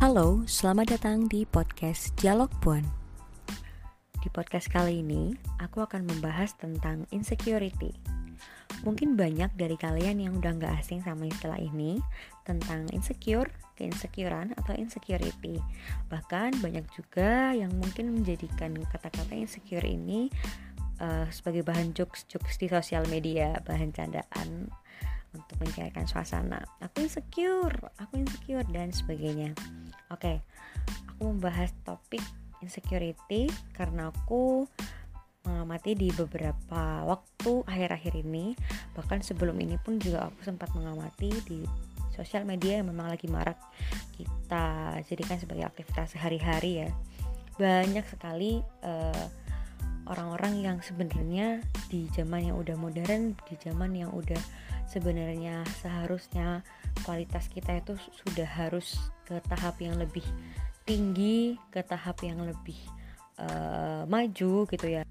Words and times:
Halo, 0.00 0.48
selamat 0.48 0.96
datang 0.96 1.28
di 1.28 1.44
podcast 1.44 2.16
Dialog 2.16 2.48
Puan. 2.64 2.80
Di 4.24 4.32
podcast 4.32 4.72
kali 4.72 5.04
ini, 5.04 5.36
aku 5.60 5.84
akan 5.84 6.08
membahas 6.08 6.56
tentang 6.56 7.04
insecurity. 7.12 7.92
Mungkin 8.80 9.12
banyak 9.12 9.52
dari 9.60 9.76
kalian 9.76 10.24
yang 10.24 10.40
udah 10.40 10.56
nggak 10.56 10.72
asing 10.80 11.04
sama 11.04 11.28
istilah 11.28 11.60
ini 11.60 12.00
tentang 12.48 12.88
insecure, 12.96 13.52
keinsecurean 13.76 14.56
atau 14.56 14.72
insecurity. 14.72 15.60
Bahkan 16.08 16.64
banyak 16.64 16.88
juga 16.96 17.52
yang 17.52 17.76
mungkin 17.76 18.16
menjadikan 18.16 18.72
kata-kata 18.80 19.36
insecure 19.36 19.84
ini 19.84 20.32
uh, 20.96 21.28
sebagai 21.28 21.60
bahan 21.60 21.92
jokes-jokes 21.92 22.56
di 22.56 22.72
sosial 22.72 23.04
media, 23.12 23.60
bahan 23.68 23.92
candaan 23.92 24.72
untuk 25.34 25.56
mencairkan 25.62 26.06
suasana. 26.06 26.62
Aku 26.82 27.06
insecure, 27.06 27.74
aku 27.98 28.18
insecure 28.18 28.66
dan 28.70 28.90
sebagainya. 28.90 29.54
Oke, 30.10 30.20
okay, 30.20 30.36
aku 31.10 31.30
membahas 31.30 31.70
topik 31.86 32.22
insecurity 32.60 33.48
karena 33.72 34.12
aku 34.12 34.66
mengamati 35.44 35.96
di 35.96 36.12
beberapa 36.12 37.04
waktu 37.08 37.64
akhir-akhir 37.64 38.12
ini 38.12 38.52
bahkan 38.92 39.24
sebelum 39.24 39.56
ini 39.56 39.80
pun 39.80 39.96
juga 39.96 40.28
aku 40.28 40.44
sempat 40.44 40.68
mengamati 40.76 41.32
di 41.48 41.64
sosial 42.12 42.44
media 42.44 42.84
yang 42.84 42.92
memang 42.92 43.08
lagi 43.08 43.24
marak 43.24 43.56
kita 44.12 45.00
jadikan 45.08 45.40
sebagai 45.40 45.64
aktivitas 45.64 46.12
sehari-hari 46.12 46.84
ya 46.84 46.88
banyak 47.56 48.04
sekali 48.04 48.60
uh, 48.84 49.26
orang-orang 50.04 50.60
yang 50.60 50.76
sebenarnya 50.84 51.64
di 51.88 52.04
zaman 52.12 52.52
yang 52.52 52.56
udah 52.60 52.76
modern 52.76 53.32
di 53.48 53.54
zaman 53.64 53.96
yang 53.96 54.12
udah 54.12 54.40
sebenarnya 54.90 55.62
seharusnya 55.80 56.66
kualitas 57.06 57.46
kita 57.46 57.78
itu 57.78 57.94
sudah 58.26 58.46
harus 58.46 58.98
ke 59.22 59.38
tahap 59.46 59.78
yang 59.78 59.94
lebih 59.96 60.26
tinggi, 60.82 61.54
ke 61.70 61.86
tahap 61.86 62.18
yang 62.26 62.42
lebih 62.42 62.78
uh, 63.38 64.02
maju 64.10 64.66
gitu 64.66 64.86
ya. 64.90 65.06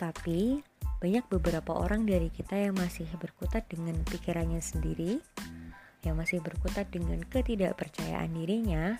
Tapi 0.00 0.64
banyak 0.96 1.28
beberapa 1.28 1.76
orang 1.76 2.08
dari 2.08 2.32
kita 2.32 2.56
yang 2.56 2.74
masih 2.80 3.04
berkutat 3.20 3.68
dengan 3.68 4.00
pikirannya 4.08 4.64
sendiri, 4.64 5.20
yang 6.00 6.16
masih 6.16 6.40
berkutat 6.40 6.88
dengan 6.88 7.20
ketidakpercayaan 7.28 8.32
dirinya, 8.32 8.96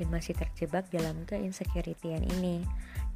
dan 0.00 0.06
masih 0.08 0.32
terjebak 0.32 0.88
dalam 0.88 1.28
keinsecurityan 1.28 2.24
ini, 2.40 2.64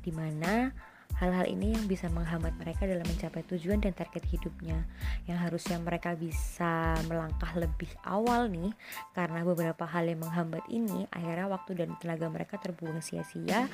di 0.04 0.12
mana 0.12 0.72
Hal-hal 1.20 1.52
ini 1.52 1.76
yang 1.76 1.84
bisa 1.84 2.08
menghambat 2.08 2.56
mereka 2.56 2.88
dalam 2.88 3.04
mencapai 3.04 3.44
tujuan 3.44 3.84
dan 3.84 3.92
target 3.92 4.24
hidupnya. 4.24 4.88
Yang 5.28 5.38
harusnya 5.44 5.76
mereka 5.76 6.16
bisa 6.16 6.96
melangkah 7.06 7.52
lebih 7.60 7.92
awal 8.08 8.48
nih 8.48 8.72
Karena 9.12 9.44
beberapa 9.44 9.84
hal 9.84 10.08
yang 10.08 10.24
menghambat 10.24 10.64
ini 10.72 11.04
Akhirnya 11.12 11.46
waktu 11.46 11.76
dan 11.76 11.92
tenaga 12.00 12.26
mereka 12.32 12.56
terbuang 12.56 13.04
sia-sia 13.04 13.68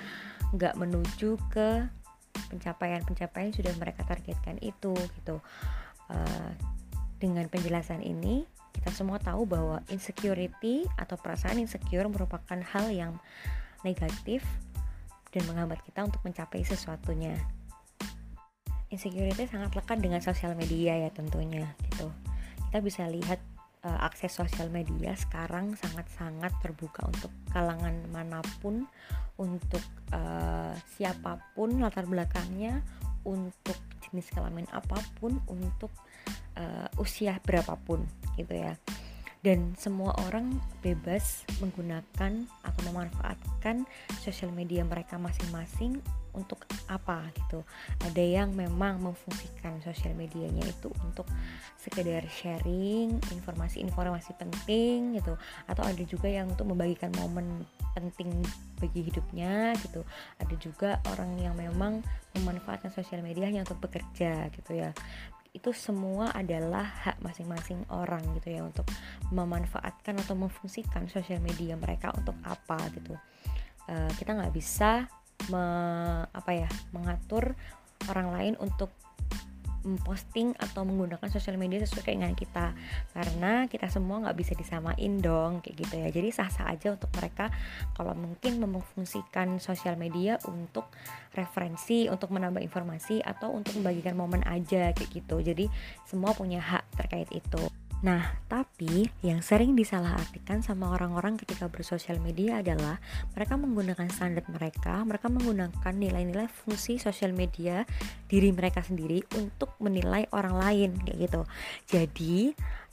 Nggak 0.53 0.75
menuju 0.75 1.39
ke 1.49 1.87
pencapaian-pencapaian 2.53 3.55
sudah 3.55 3.73
mereka 3.81 4.05
targetkan 4.05 4.61
itu 4.61 4.93
gitu. 4.93 5.41
Uh, 6.11 6.51
Dengan 7.17 7.49
penjelasan 7.49 8.05
ini 8.05 8.45
kita 8.77 8.93
semua 8.93 9.17
tahu 9.17 9.49
bahwa 9.49 9.81
insecurity 9.89 10.85
atau 11.01 11.17
perasaan 11.17 11.57
insecure 11.57 12.05
merupakan 12.13 12.61
hal 12.61 12.93
yang 12.93 13.17
negatif 13.81 14.45
dan 15.31 15.43
menghambat 15.51 15.83
kita 15.83 16.07
untuk 16.07 16.23
mencapai 16.23 16.63
sesuatunya. 16.63 17.37
Insecurity 18.91 19.51
sangat 19.51 19.75
lekat 19.75 19.99
dengan 19.99 20.23
sosial 20.23 20.55
media 20.55 20.95
ya 20.95 21.11
tentunya 21.11 21.67
gitu. 21.91 22.09
Kita 22.69 22.79
bisa 22.83 23.07
lihat 23.11 23.43
uh, 23.83 23.99
akses 24.07 24.35
sosial 24.35 24.71
media 24.71 25.15
sekarang 25.19 25.75
sangat-sangat 25.75 26.55
terbuka 26.63 27.07
untuk 27.07 27.33
kalangan 27.51 27.95
mana 28.15 28.41
pun, 28.63 28.87
untuk 29.39 29.83
uh, 30.15 30.73
siapa 30.97 31.43
pun 31.55 31.83
latar 31.83 32.07
belakangnya, 32.07 32.83
untuk 33.27 33.77
jenis 34.07 34.31
kelamin 34.31 34.71
apa 34.71 35.03
pun, 35.19 35.43
untuk 35.51 35.91
uh, 36.57 36.87
usia 37.03 37.43
berapapun 37.43 38.07
gitu 38.39 38.55
ya 38.55 38.79
dan 39.45 39.77
semua 39.77 40.17
orang 40.27 40.57
bebas 40.81 41.45
menggunakan 41.61 42.33
atau 42.65 42.81
memanfaatkan 42.89 43.85
sosial 44.23 44.51
media 44.53 44.83
mereka 44.83 45.21
masing-masing 45.21 46.01
untuk 46.37 46.69
apa 46.87 47.25
gitu. 47.33 47.65
Ada 48.05 48.21
yang 48.21 48.53
memang 48.53 49.01
memfungsikan 49.01 49.81
sosial 49.81 50.13
medianya 50.13 50.69
itu 50.69 50.93
untuk 51.01 51.25
sekedar 51.81 52.23
sharing 52.29 53.17
informasi-informasi 53.33 54.37
penting 54.37 55.17
gitu. 55.17 55.35
Atau 55.67 55.83
ada 55.83 56.03
juga 56.05 56.29
yang 56.29 56.53
untuk 56.53 56.69
membagikan 56.69 57.11
momen 57.17 57.65
penting 57.97 58.29
bagi 58.77 59.09
hidupnya 59.09 59.73
gitu. 59.81 60.05
Ada 60.37 60.55
juga 60.61 61.01
orang 61.09 61.41
yang 61.41 61.57
memang 61.57 62.05
memanfaatkan 62.37 62.93
sosial 62.93 63.25
media 63.25 63.49
hanya 63.49 63.65
untuk 63.65 63.81
bekerja 63.89 64.53
gitu 64.53 64.77
ya 64.77 64.93
itu 65.57 65.73
semua 65.73 66.29
adalah 66.37 66.85
hak 66.85 67.25
masing-masing 67.25 67.81
orang 67.89 68.21
gitu 68.37 68.61
ya 68.61 68.63
untuk 68.63 68.85
memanfaatkan 69.33 70.21
atau 70.21 70.37
memfungsikan 70.37 71.09
sosial 71.09 71.41
media 71.41 71.73
mereka 71.81 72.13
untuk 72.13 72.37
apa 72.45 72.77
gitu. 72.93 73.17
Uh, 73.89 74.11
kita 74.21 74.37
nggak 74.37 74.53
bisa 74.53 75.09
me, 75.49 75.65
apa 76.29 76.53
ya 76.53 76.69
mengatur 76.93 77.57
orang 78.13 78.29
lain 78.37 78.55
untuk 78.61 78.93
memposting 79.87 80.53
atau 80.59 80.83
menggunakan 80.83 81.31
sosial 81.31 81.55
media 81.55 81.79
sesuai 81.87 82.11
keinginan 82.11 82.35
kita. 82.35 82.75
Karena 83.15 83.71
kita 83.71 83.87
semua 83.87 84.27
nggak 84.27 84.37
bisa 84.37 84.53
disamain 84.59 85.23
dong 85.23 85.63
kayak 85.63 85.87
gitu 85.87 85.95
ya. 86.03 86.09
Jadi 86.11 86.29
sah-sah 86.35 86.75
aja 86.75 86.99
untuk 86.99 87.09
mereka 87.15 87.49
kalau 87.95 88.13
mungkin 88.19 88.59
memfungsikan 88.59 89.63
sosial 89.63 89.95
media 89.95 90.43
untuk 90.51 90.91
referensi 91.33 92.11
untuk 92.11 92.35
menambah 92.35 92.61
informasi 92.61 93.23
atau 93.23 93.55
untuk 93.55 93.79
membagikan 93.79 94.19
momen 94.19 94.43
aja 94.43 94.91
kayak 94.91 95.11
gitu. 95.15 95.39
Jadi 95.39 95.71
semua 96.03 96.35
punya 96.35 96.59
hak 96.59 96.99
terkait 96.99 97.31
itu 97.31 97.86
Nah, 98.05 98.45
tapi 98.45 99.09
yang 99.25 99.41
sering 99.41 99.73
disalahartikan 99.73 100.61
sama 100.61 100.93
orang-orang 100.93 101.41
ketika 101.41 101.73
bersosial 101.73 102.21
media 102.21 102.61
adalah 102.61 103.01
mereka 103.33 103.57
menggunakan 103.57 104.13
standar 104.13 104.45
mereka, 104.53 105.01
mereka 105.09 105.33
menggunakan 105.33 105.95
nilai-nilai 105.97 106.45
fungsi 106.45 107.01
sosial 107.01 107.33
media 107.33 107.89
diri 108.29 108.53
mereka 108.53 108.85
sendiri 108.85 109.25
untuk 109.41 109.73
menilai 109.81 110.29
orang 110.37 110.61
lain 110.61 110.91
kayak 111.09 111.19
gitu. 111.25 111.43
Jadi, 111.89 112.35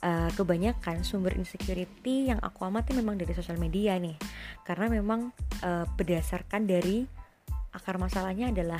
uh, 0.08 0.32
kebanyakan 0.32 1.04
sumber 1.04 1.36
insecurity 1.36 2.32
yang 2.32 2.40
aku 2.40 2.64
amati 2.64 2.96
memang 2.96 3.20
dari 3.20 3.36
sosial 3.36 3.60
media 3.60 4.00
nih. 4.00 4.16
Karena 4.64 4.88
memang 4.88 5.36
uh, 5.68 5.84
berdasarkan 6.00 6.64
dari 6.64 7.04
akar 7.76 8.00
masalahnya 8.00 8.56
adalah 8.56 8.80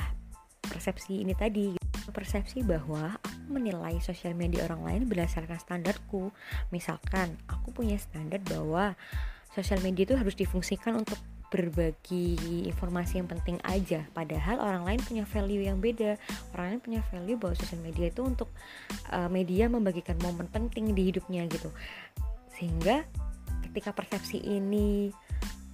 persepsi 0.64 1.20
ini 1.20 1.36
tadi 1.36 1.83
persepsi 2.14 2.62
bahwa 2.62 3.18
aku 3.18 3.50
menilai 3.50 3.98
sosial 3.98 4.38
media 4.38 4.62
orang 4.70 4.86
lain 4.86 5.02
berdasarkan 5.10 5.58
standarku. 5.58 6.30
Misalkan 6.70 7.34
aku 7.50 7.74
punya 7.74 7.98
standar 7.98 8.38
bahwa 8.46 8.94
sosial 9.50 9.82
media 9.82 10.06
itu 10.06 10.14
harus 10.14 10.38
difungsikan 10.38 10.94
untuk 10.94 11.18
berbagi 11.54 12.66
informasi 12.66 13.22
yang 13.22 13.30
penting 13.30 13.62
aja. 13.62 14.02
Padahal 14.10 14.58
orang 14.58 14.82
lain 14.82 15.00
punya 15.06 15.22
value 15.22 15.62
yang 15.66 15.78
beda. 15.78 16.18
Orang 16.50 16.66
lain 16.74 16.80
punya 16.82 17.00
value 17.14 17.38
bahwa 17.38 17.54
sosial 17.54 17.78
media 17.82 18.10
itu 18.10 18.26
untuk 18.26 18.50
uh, 19.14 19.30
media 19.30 19.70
membagikan 19.70 20.18
momen 20.18 20.50
penting 20.50 20.90
di 20.94 21.14
hidupnya 21.14 21.46
gitu. 21.46 21.70
Sehingga 22.58 23.06
ketika 23.70 23.94
persepsi 23.94 24.42
ini 24.42 25.14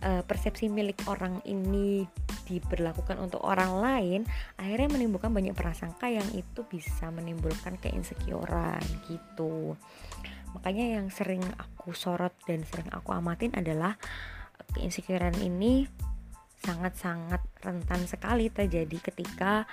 uh, 0.05 0.21
persepsi 0.25 0.69
milik 0.69 1.01
orang 1.09 1.41
ini 1.49 2.05
diberlakukan 2.51 3.23
untuk 3.23 3.39
orang 3.47 3.79
lain 3.79 4.21
akhirnya 4.59 4.91
menimbulkan 4.91 5.31
banyak 5.31 5.55
prasangka 5.55 6.11
yang 6.11 6.27
itu 6.35 6.67
bisa 6.67 7.15
menimbulkan 7.15 7.79
keinsecurean 7.79 8.83
gitu. 9.07 9.79
Makanya 10.59 10.99
yang 10.99 11.07
sering 11.15 11.47
aku 11.55 11.95
sorot 11.95 12.35
dan 12.43 12.67
sering 12.67 12.91
aku 12.91 13.15
amatin 13.15 13.55
adalah 13.55 13.95
keinsecurean 14.75 15.39
ini 15.39 15.87
sangat-sangat 16.61 17.41
rentan 17.65 18.05
sekali 18.05 18.53
terjadi 18.53 18.99
ketika 19.01 19.65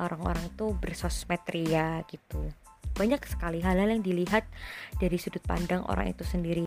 orang-orang 0.00 0.48
tuh 0.56 0.72
bersosmed 0.72 1.44
ria 1.52 2.00
gitu. 2.08 2.48
Banyak 2.96 3.20
sekali 3.28 3.60
hal-hal 3.60 3.92
yang 3.92 4.04
dilihat 4.04 4.48
dari 4.96 5.20
sudut 5.20 5.44
pandang 5.44 5.84
orang 5.84 6.10
itu 6.16 6.24
sendiri 6.24 6.64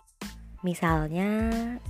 Misalnya, 0.64 1.28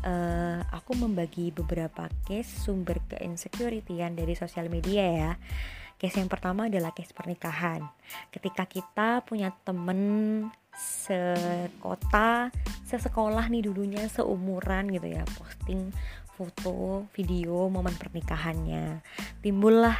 uh, 0.03 0.59
aku 0.75 0.99
membagi 0.99 1.55
beberapa 1.55 2.11
case 2.26 2.50
sumber 2.67 2.99
keinsecurityan 3.06 4.19
dari 4.19 4.35
sosial 4.35 4.67
media 4.67 5.05
ya. 5.06 5.32
Case 5.94 6.19
yang 6.19 6.26
pertama 6.26 6.67
adalah 6.67 6.91
case 6.91 7.15
pernikahan. 7.15 7.87
Ketika 8.35 8.67
kita 8.67 9.23
punya 9.23 9.55
temen 9.62 10.50
sekota, 10.75 12.50
sesekolah 12.82 13.47
nih 13.47 13.71
dulunya, 13.71 14.03
seumuran 14.11 14.91
gitu 14.91 15.06
ya, 15.06 15.23
posting 15.38 15.94
foto, 16.35 17.07
video 17.15 17.71
momen 17.71 17.95
pernikahannya. 17.95 19.01
Timbullah 19.39 19.95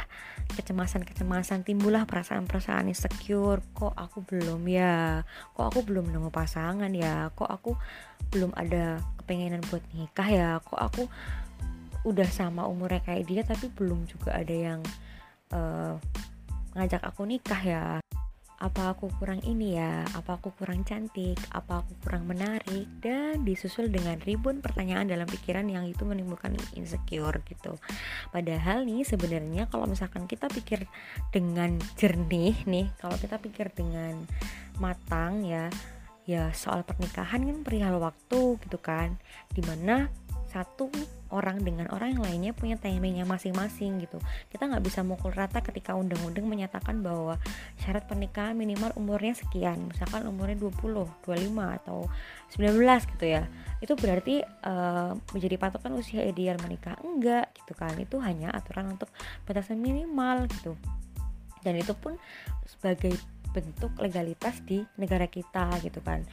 kecemasan-kecemasan, 0.51 1.63
timbullah 1.63 2.03
perasaan-perasaan 2.03 2.91
insecure. 2.91 3.63
Kok 3.71 3.95
aku 3.95 4.21
belum 4.27 4.61
ya? 4.67 5.23
Kok 5.55 5.65
aku 5.65 5.79
belum 5.87 6.11
nemu 6.11 6.29
pasangan 6.29 6.91
ya? 6.91 7.31
Kok 7.31 7.49
aku 7.49 7.71
belum 8.29 8.51
ada 8.53 8.99
kepengenan 9.23 9.63
buat 9.71 9.81
nikah 9.95 10.29
ya? 10.29 10.49
Kok 10.59 10.79
aku 10.79 11.03
udah 12.05 12.29
sama 12.29 12.69
umurnya 12.69 13.01
kayak 13.01 13.25
dia 13.25 13.41
tapi 13.41 13.71
belum 13.73 14.05
juga 14.05 14.37
ada 14.37 14.53
yang 14.53 14.79
uh, 15.55 15.97
ngajak 16.77 17.01
aku 17.01 17.25
nikah 17.25 17.61
ya? 17.65 18.04
Apa 18.55 18.95
aku 18.95 19.11
kurang 19.19 19.43
ini 19.43 19.75
ya, 19.75 20.07
apa 20.15 20.39
aku 20.39 20.55
kurang 20.55 20.87
cantik, 20.87 21.35
apa 21.51 21.83
aku 21.83 21.91
kurang 21.99 22.23
menarik, 22.23 22.87
dan 23.03 23.43
disusul 23.43 23.91
dengan 23.91 24.15
ribuan 24.23 24.63
pertanyaan 24.63 25.11
dalam 25.11 25.27
pikiran 25.27 25.67
yang 25.67 25.83
itu 25.83 26.07
menimbulkan 26.07 26.55
insecure 26.73 27.43
gitu. 27.43 27.75
Padahal 28.31 28.87
nih 28.87 29.03
sebenarnya 29.03 29.67
kalau 29.67 29.91
misalkan 29.91 30.23
kita 30.23 30.47
pikir 30.47 30.87
dengan 31.35 31.75
jernih 31.99 32.55
nih, 32.63 32.87
kalau 32.95 33.19
kita 33.19 33.35
pikir 33.43 33.75
dengan 33.75 34.23
matang 34.79 35.43
ya, 35.43 35.67
ya 36.23 36.49
soal 36.55 36.87
pernikahan 36.87 37.43
kan 37.43 37.57
perihal 37.61 37.99
waktu 37.99 38.55
gitu 38.63 38.79
kan, 38.79 39.19
di 39.51 39.59
mana 39.67 40.07
satu 40.55 40.87
orang 41.35 41.59
dengan 41.59 41.91
orang 41.91 42.15
yang 42.15 42.23
lainnya 42.23 42.51
punya 42.55 42.79
timingnya 42.79 43.27
masing-masing 43.27 43.99
gitu. 43.99 44.23
Kita 44.47 44.71
nggak 44.71 44.87
bisa 44.87 45.03
mukul 45.03 45.35
rata 45.35 45.59
ketika 45.59 45.91
undang-undang 45.91 46.47
menyatakan 46.47 47.03
bahwa 47.03 47.35
syarat 47.83 48.07
pernikahan 48.07 48.55
minimal 48.55 48.95
umurnya 48.95 49.35
sekian 49.35 49.91
misalkan 49.91 50.23
umurnya 50.23 50.55
20, 50.55 50.79
25 51.27 51.77
atau 51.83 52.07
19 52.55 53.11
gitu 53.19 53.25
ya. 53.27 53.43
Itu 53.83 53.99
berarti 53.99 54.47
uh, 54.47 55.11
menjadi 55.35 55.55
patokan 55.59 55.91
usia 55.99 56.23
ideal 56.23 56.55
menikah? 56.63 56.95
Enggak 57.03 57.51
gitu 57.59 57.75
kan. 57.75 57.91
Itu 57.99 58.23
hanya 58.23 58.55
aturan 58.55 58.95
untuk 58.95 59.11
batasan 59.43 59.83
minimal 59.83 60.47
gitu. 60.47 60.79
Dan 61.67 61.75
itu 61.75 61.91
pun 61.99 62.15
sebagai 62.63 63.11
bentuk 63.51 63.91
legalitas 63.99 64.63
di 64.63 64.87
negara 64.95 65.27
kita 65.27 65.67
gitu 65.83 65.99
kan. 65.99 66.23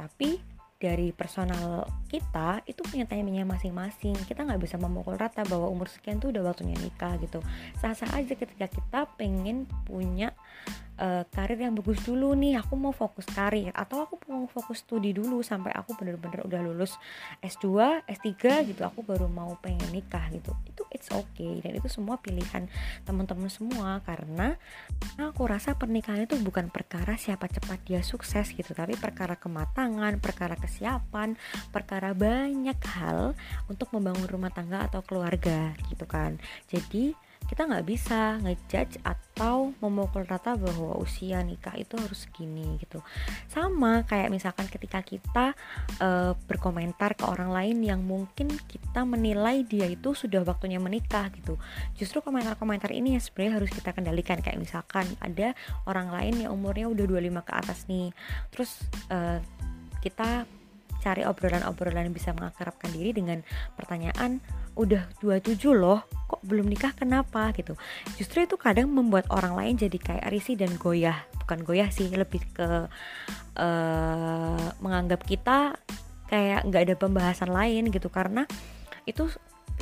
Tapi 0.00 0.55
dari 0.76 1.08
personal 1.10 1.88
kita 2.12 2.60
itu 2.68 2.84
punya 2.84 3.08
timingnya 3.08 3.48
masing-masing. 3.48 4.16
Kita 4.28 4.44
nggak 4.44 4.60
bisa 4.60 4.76
memukul 4.76 5.16
rata 5.16 5.42
bahwa 5.48 5.72
umur 5.72 5.88
sekian 5.88 6.20
tuh 6.20 6.30
udah 6.32 6.52
waktunya 6.52 6.76
nikah 6.76 7.16
gitu. 7.20 7.40
Sah-sah 7.80 8.12
aja 8.12 8.36
ketika 8.36 8.68
kita 8.68 9.08
pengen 9.16 9.64
punya 9.88 10.36
uh, 11.00 11.24
karir 11.32 11.60
yang 11.60 11.76
bagus 11.76 12.00
dulu 12.04 12.32
nih 12.36 12.60
aku 12.60 12.74
mau 12.76 12.92
fokus 12.92 13.24
karir. 13.30 13.72
Atau 13.72 14.04
aku 14.04 14.20
mau 14.28 14.44
fokus 14.48 14.82
studi 14.84 15.12
dulu 15.12 15.40
sampai 15.40 15.72
aku 15.72 15.96
bener-bener 15.96 16.44
udah 16.44 16.60
lulus 16.64 16.96
S2 17.40 18.02
S3 18.08 18.66
gitu. 18.72 18.82
Aku 18.84 19.04
baru 19.04 19.28
mau 19.28 19.56
pengen 19.60 19.88
nikah 19.92 20.26
gitu. 20.32 20.52
Itu 20.68 20.82
it's 20.92 21.08
okay. 21.12 21.60
Dan 21.60 21.78
itu 21.78 21.88
semua 21.88 22.20
pilihan 22.20 22.68
teman-teman 23.04 23.48
semua. 23.48 24.00
Karena 24.04 24.56
aku 25.20 25.48
rasa 25.48 25.76
pernikahan 25.76 26.24
itu 26.24 26.36
bukan 26.40 26.68
perkara 26.72 27.14
siapa 27.16 27.48
cepat 27.48 27.80
dia 27.84 28.00
sukses 28.00 28.52
gitu. 28.52 28.72
Tapi 28.72 28.96
perkara 28.96 29.36
kematangan 29.36 30.18
perkara 30.20 30.56
kesiapan 30.56 31.36
perkara 31.70 32.12
banyak 32.16 32.78
hal 32.96 33.36
untuk 33.68 33.92
membangun 33.92 34.26
rumah 34.26 34.50
tangga 34.50 34.86
atau 34.88 35.00
keluarga 35.04 35.76
gitu 35.88 36.04
kan. 36.08 36.40
Jadi 36.66 37.25
kita 37.46 37.62
nggak 37.66 37.86
bisa 37.86 38.42
ngejudge 38.42 38.98
atau 39.06 39.70
memukul 39.78 40.26
rata 40.26 40.58
bahwa 40.58 40.98
usia 40.98 41.40
nikah 41.46 41.74
itu 41.78 41.94
harus 41.94 42.26
segini 42.26 42.76
gitu. 42.82 42.98
Sama 43.46 44.02
kayak 44.02 44.34
misalkan 44.34 44.66
ketika 44.66 45.00
kita 45.06 45.54
uh, 46.02 46.34
berkomentar 46.50 47.14
ke 47.14 47.24
orang 47.24 47.54
lain 47.54 47.78
yang 47.86 48.02
mungkin 48.02 48.50
kita 48.66 49.06
menilai 49.06 49.62
dia 49.62 49.86
itu 49.86 50.12
sudah 50.12 50.42
waktunya 50.42 50.82
menikah 50.82 51.30
gitu. 51.34 51.54
Justru 51.94 52.18
komentar-komentar 52.20 52.90
ini 52.90 53.14
yang 53.14 53.22
sebenarnya 53.22 53.62
harus 53.62 53.70
kita 53.70 53.94
kendalikan. 53.94 54.42
Kayak 54.42 54.58
misalkan 54.60 55.06
ada 55.22 55.54
orang 55.86 56.10
lain 56.10 56.46
yang 56.46 56.50
umurnya 56.52 56.90
udah 56.90 57.04
25 57.06 57.46
ke 57.46 57.52
atas 57.54 57.78
nih. 57.86 58.10
Terus 58.50 58.70
uh, 59.08 59.38
kita 60.02 60.46
cari 61.06 61.22
obrolan-obrolan 61.22 62.10
bisa 62.10 62.34
mengakrabkan 62.34 62.90
diri 62.90 63.14
dengan 63.14 63.38
pertanyaan 63.78 64.42
udah 64.74 65.06
27 65.22 65.70
loh 65.70 66.02
kok 66.26 66.42
belum 66.42 66.66
nikah 66.66 66.90
kenapa? 66.98 67.54
gitu. 67.54 67.78
Justru 68.18 68.42
itu 68.42 68.58
kadang 68.58 68.90
membuat 68.90 69.30
orang 69.30 69.54
lain 69.54 69.78
jadi 69.78 69.94
kayak 70.02 70.26
risih 70.34 70.58
dan 70.58 70.74
goyah. 70.74 71.22
Bukan 71.46 71.62
goyah 71.62 71.86
sih 71.94 72.10
lebih 72.10 72.42
ke 72.50 72.90
uh, 73.54 74.66
menganggap 74.82 75.22
kita 75.22 75.78
kayak 76.26 76.66
nggak 76.66 76.82
ada 76.90 76.94
pembahasan 76.98 77.54
lain 77.54 77.94
gitu. 77.94 78.10
Karena 78.10 78.42
itu 79.06 79.30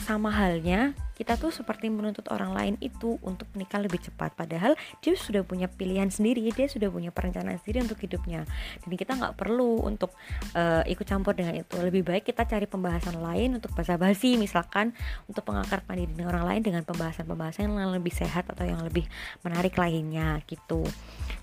sama 0.02 0.34
halnya 0.34 0.92
kita 1.14 1.38
tuh 1.38 1.54
seperti 1.54 1.86
menuntut 1.88 2.26
orang 2.34 2.50
lain 2.50 2.74
itu 2.82 3.22
untuk 3.22 3.46
menikah 3.54 3.78
lebih 3.78 4.02
cepat. 4.02 4.34
Padahal 4.34 4.74
dia 4.98 5.14
sudah 5.14 5.46
punya 5.46 5.70
pilihan 5.70 6.10
sendiri 6.10 6.42
dia 6.50 6.66
sudah 6.66 6.90
punya 6.90 7.14
perencanaan 7.14 7.62
sendiri 7.62 7.86
untuk 7.86 8.02
hidupnya. 8.02 8.42
Dan 8.82 8.90
kita 8.98 9.14
nggak 9.14 9.38
perlu 9.38 9.86
untuk 9.86 10.10
uh, 10.58 10.82
ikut 10.84 11.06
campur 11.06 11.38
dengan 11.38 11.54
itu. 11.54 11.78
Lebih 11.78 12.02
baik 12.02 12.34
kita 12.34 12.42
cari 12.50 12.66
pembahasan 12.66 13.22
lain 13.22 13.54
untuk 13.54 13.70
basa-basi 13.78 14.34
misalkan 14.34 14.90
untuk 15.30 15.46
mengakarkan 15.46 15.94
diri 15.94 16.10
dengan 16.10 16.34
orang 16.34 16.44
lain 16.50 16.62
dengan 16.66 16.82
pembahasan-pembahasan 16.82 17.70
yang 17.70 17.94
lebih 17.94 18.10
sehat 18.10 18.50
atau 18.50 18.66
yang 18.66 18.82
lebih 18.82 19.06
menarik 19.46 19.78
lainnya 19.78 20.42
gitu. 20.50 20.82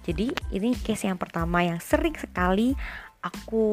Jadi 0.03 0.36
ini 0.51 0.75
case 0.75 1.07
yang 1.07 1.15
pertama 1.18 1.63
yang 1.63 1.80
sering 1.80 2.19
sekali 2.19 2.75
aku 3.24 3.63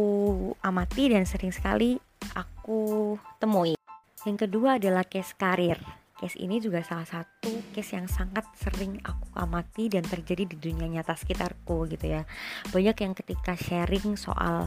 amati 0.63 1.11
dan 1.11 1.25
sering 1.27 1.51
sekali 1.51 1.97
aku 2.37 3.17
temui 3.41 3.78
yang 4.27 4.39
kedua 4.41 4.83
adalah 4.83 5.07
case 5.07 5.37
karir. 5.39 5.79
Case 6.19 6.35
ini 6.43 6.59
juga 6.59 6.83
salah 6.83 7.07
satu 7.07 7.53
case 7.71 7.95
yang 7.95 8.11
sangat 8.11 8.43
sering 8.59 8.99
aku 9.07 9.31
amati 9.39 9.87
dan 9.87 10.03
terjadi 10.03 10.51
di 10.51 10.57
dunia 10.59 10.91
nyata 10.91 11.15
sekitarku 11.15 11.87
gitu 11.95 12.19
ya. 12.19 12.27
Banyak 12.75 12.97
yang 12.99 13.15
ketika 13.15 13.55
sharing 13.55 14.19
soal 14.19 14.67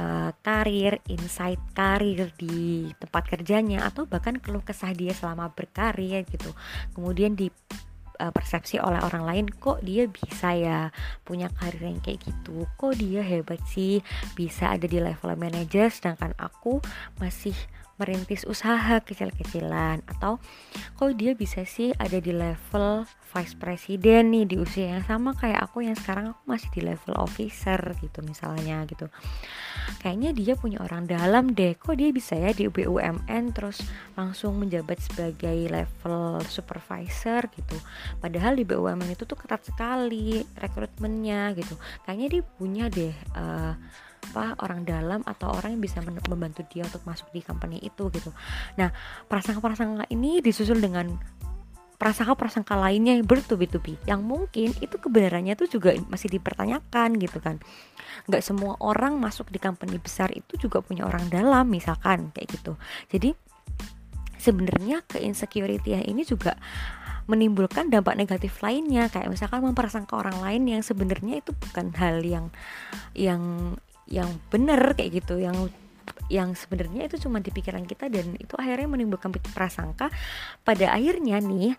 uh, 0.00 0.30
karir, 0.40 1.04
insight 1.12 1.60
karir 1.76 2.32
di 2.40 2.88
tempat 2.96 3.28
kerjanya 3.28 3.84
atau 3.84 4.08
bahkan 4.08 4.40
keluh 4.40 4.64
kesah 4.64 4.96
dia 4.96 5.12
selama 5.12 5.52
berkarir 5.52 6.24
gitu. 6.24 6.48
Kemudian 6.96 7.36
di 7.36 7.52
uh, 8.20 8.32
persepsi 8.32 8.76
oleh 8.76 9.00
orang 9.00 9.24
lain 9.24 9.46
kok 9.48 9.80
dia 9.80 10.04
bisa 10.04 10.52
ya 10.52 10.78
punya 11.24 11.48
karir 11.56 11.92
yang 11.92 12.00
kayak 12.04 12.20
gitu 12.20 12.68
kok 12.76 12.94
dia 13.00 13.24
hebat 13.24 13.58
sih 13.72 14.04
bisa 14.36 14.76
ada 14.76 14.84
di 14.84 15.00
level 15.00 15.32
manager 15.34 15.88
sedangkan 15.88 16.36
aku 16.36 16.84
masih 17.16 17.56
merintis 18.00 18.48
usaha 18.48 19.04
kecil-kecilan. 19.04 20.00
Atau 20.08 20.40
kok 20.96 21.12
dia 21.20 21.36
bisa 21.36 21.68
sih 21.68 21.92
ada 22.00 22.16
di 22.16 22.32
level 22.32 23.04
vice 23.30 23.54
president 23.54 24.26
nih 24.32 24.42
di 24.48 24.56
usia 24.58 24.98
yang 24.98 25.04
sama 25.06 25.38
kayak 25.38 25.70
aku 25.70 25.86
yang 25.86 25.94
sekarang 25.94 26.34
aku 26.34 26.42
masih 26.50 26.66
di 26.74 26.80
level 26.82 27.14
officer 27.14 27.78
gitu 28.02 28.24
misalnya 28.26 28.82
gitu. 28.88 29.06
Kayaknya 30.02 30.30
dia 30.34 30.52
punya 30.58 30.82
orang 30.82 31.06
dalam 31.06 31.52
deh. 31.54 31.78
Kok 31.78 31.94
dia 31.94 32.10
bisa 32.10 32.34
ya 32.34 32.50
di 32.50 32.66
BUMN 32.66 33.54
terus 33.54 33.84
langsung 34.18 34.58
menjabat 34.58 34.98
sebagai 34.98 35.68
level 35.70 36.42
supervisor 36.48 37.46
gitu? 37.54 37.76
Padahal 38.18 38.58
di 38.58 38.64
BUMN 38.66 39.14
itu 39.14 39.22
tuh 39.28 39.38
ketat 39.38 39.62
sekali 39.62 40.42
rekrutmennya 40.58 41.54
gitu. 41.54 41.78
Kayaknya 42.02 42.26
dia 42.32 42.42
punya 42.42 42.84
deh 42.90 43.14
uh, 43.36 43.74
apa 44.30 44.54
orang 44.62 44.86
dalam 44.86 45.20
atau 45.26 45.50
orang 45.50 45.74
yang 45.74 45.82
bisa 45.82 45.98
membantu 46.06 46.62
dia 46.70 46.86
untuk 46.86 47.02
masuk 47.02 47.26
di 47.34 47.42
company 47.42 47.82
itu 47.82 48.06
gitu. 48.14 48.30
Nah, 48.78 48.94
prasangka-prasangka 49.26 50.06
ini 50.14 50.38
disusul 50.38 50.78
dengan 50.78 51.18
prasangka-prasangka 52.00 52.80
lainnya 52.80 53.12
yang 53.18 53.28
bertubi-tubi 53.28 54.00
yang 54.08 54.24
mungkin 54.24 54.72
itu 54.80 54.96
kebenarannya 54.96 55.52
tuh 55.52 55.68
juga 55.68 55.92
masih 56.08 56.32
dipertanyakan 56.32 57.20
gitu 57.20 57.42
kan. 57.44 57.60
Nggak 58.24 58.40
semua 58.40 58.80
orang 58.80 59.20
masuk 59.20 59.52
di 59.52 59.60
company 59.60 60.00
besar 60.00 60.32
itu 60.32 60.56
juga 60.56 60.80
punya 60.80 61.04
orang 61.04 61.28
dalam 61.28 61.68
misalkan 61.68 62.32
kayak 62.32 62.56
gitu. 62.56 62.80
Jadi 63.12 63.36
sebenarnya 64.40 65.04
ke 65.04 65.20
insecurity 65.20 66.00
ini 66.00 66.24
juga 66.24 66.56
menimbulkan 67.28 67.92
dampak 67.92 68.16
negatif 68.16 68.64
lainnya. 68.64 69.12
Kayak 69.12 69.36
misalkan 69.36 69.60
mempersangka 69.60 70.16
orang 70.16 70.40
lain 70.40 70.66
yang 70.66 70.82
sebenarnya 70.82 71.44
itu 71.44 71.52
bukan 71.52 71.92
hal 72.00 72.24
yang 72.24 72.48
yang 73.12 73.76
yang 74.10 74.28
benar 74.50 74.98
kayak 74.98 75.22
gitu 75.22 75.38
yang 75.38 75.56
yang 76.30 76.54
sebenarnya 76.54 77.10
itu 77.10 77.26
cuma 77.26 77.42
di 77.42 77.50
pikiran 77.50 77.86
kita 77.86 78.06
dan 78.06 78.38
itu 78.38 78.54
akhirnya 78.54 78.86
menimbulkan 78.86 79.34
prasangka. 79.54 80.10
Pada 80.62 80.94
akhirnya 80.94 81.42
nih 81.42 81.74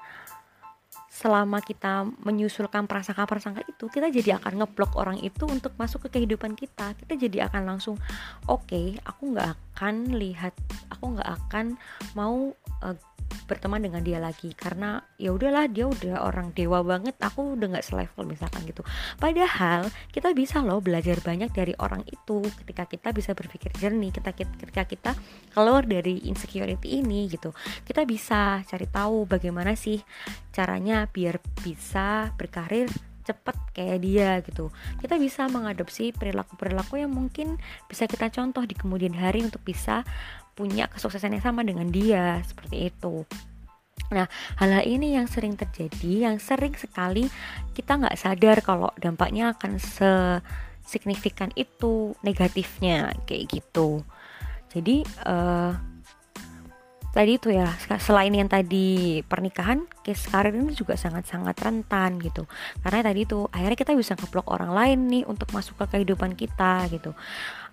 selama 1.12 1.62
kita 1.62 2.08
menyusulkan 2.24 2.88
prasangka-prasangka 2.90 3.62
itu 3.68 3.86
kita 3.92 4.10
jadi 4.10 4.42
akan 4.42 4.64
ngeblok 4.64 4.98
orang 4.98 5.20
itu 5.22 5.44
untuk 5.48 5.76
masuk 5.78 6.08
ke 6.08 6.20
kehidupan 6.20 6.56
kita. 6.56 6.96
Kita 6.98 7.14
jadi 7.16 7.48
akan 7.52 7.76
langsung 7.76 7.96
oke 8.48 8.68
okay, 8.68 8.96
aku 9.08 9.36
nggak 9.36 9.56
akan 9.76 9.96
lihat 10.16 10.56
aku 10.92 11.16
nggak 11.16 11.30
akan 11.30 11.66
mau 12.16 12.52
uh, 12.84 12.98
berteman 13.52 13.84
dengan 13.84 14.00
dia 14.00 14.24
lagi. 14.24 14.56
Karena 14.56 15.04
ya 15.20 15.36
udahlah 15.36 15.68
dia 15.68 15.92
udah 15.92 16.24
orang 16.24 16.56
dewa 16.56 16.80
banget 16.88 17.20
aku 17.20 17.60
udah 17.60 17.68
nggak 17.76 17.84
selevel 17.84 18.24
misalkan 18.24 18.64
gitu. 18.64 18.88
Padahal 19.20 19.92
kita 20.16 20.32
bisa 20.32 20.64
loh 20.64 20.80
belajar 20.80 21.20
banyak 21.20 21.52
dari 21.52 21.76
orang 21.84 22.08
itu. 22.08 22.40
Ketika 22.64 22.88
kita 22.88 23.12
bisa 23.12 23.36
berpikir 23.36 23.76
jernih 23.76 24.16
kita 24.16 24.32
ketika 24.32 24.88
kita 24.88 25.12
keluar 25.52 25.84
dari 25.84 26.24
insecurity 26.32 27.04
ini 27.04 27.28
gitu 27.28 27.52
kita 27.84 28.06
bisa 28.06 28.62
cari 28.64 28.88
tahu 28.88 29.26
bagaimana 29.26 29.74
sih 29.74 30.00
caranya 30.54 31.10
biar 31.10 31.42
bisa 31.64 32.32
berkarir 32.40 32.88
cepet 33.22 33.54
kayak 33.78 34.00
dia 34.02 34.30
gitu. 34.42 34.74
Kita 34.98 35.16
bisa 35.22 35.46
mengadopsi 35.46 36.10
perilaku-perilaku 36.10 36.98
yang 37.06 37.14
mungkin 37.14 37.62
bisa 37.86 38.10
kita 38.10 38.34
contoh 38.34 38.66
di 38.66 38.74
kemudian 38.74 39.14
hari 39.14 39.46
untuk 39.46 39.62
bisa 39.62 40.02
punya 40.62 40.86
kesuksesan 40.94 41.34
yang 41.34 41.42
sama 41.42 41.66
dengan 41.66 41.90
dia 41.90 42.38
seperti 42.46 42.94
itu 42.94 43.26
Nah, 44.12 44.28
hal, 44.60 44.70
hal 44.76 44.86
ini 44.86 45.16
yang 45.16 45.26
sering 45.26 45.56
terjadi, 45.56 46.28
yang 46.28 46.38
sering 46.38 46.76
sekali 46.76 47.32
kita 47.72 47.96
nggak 47.96 48.20
sadar 48.20 48.60
kalau 48.60 48.92
dampaknya 49.00 49.56
akan 49.56 49.80
sesignifikan 49.80 51.50
itu 51.56 52.12
negatifnya 52.20 53.16
kayak 53.24 53.48
gitu. 53.48 54.04
Jadi, 54.76 55.08
uh, 55.24 55.76
tadi 57.12 57.36
itu 57.36 57.52
ya 57.52 57.68
selain 58.00 58.32
yang 58.32 58.48
tadi 58.48 59.20
pernikahan 59.28 59.84
case 60.00 60.32
karir 60.32 60.56
ini 60.56 60.72
juga 60.72 60.96
sangat-sangat 60.96 61.56
rentan 61.60 62.18
gitu. 62.24 62.48
Karena 62.80 63.04
tadi 63.04 63.28
itu 63.28 63.46
akhirnya 63.52 63.78
kita 63.78 63.94
bisa 63.96 64.16
ngeblok 64.16 64.48
orang 64.48 64.72
lain 64.72 65.00
nih 65.12 65.24
untuk 65.28 65.52
masuk 65.52 65.76
ke 65.84 66.00
kehidupan 66.00 66.40
kita 66.40 66.88
gitu. 66.88 67.12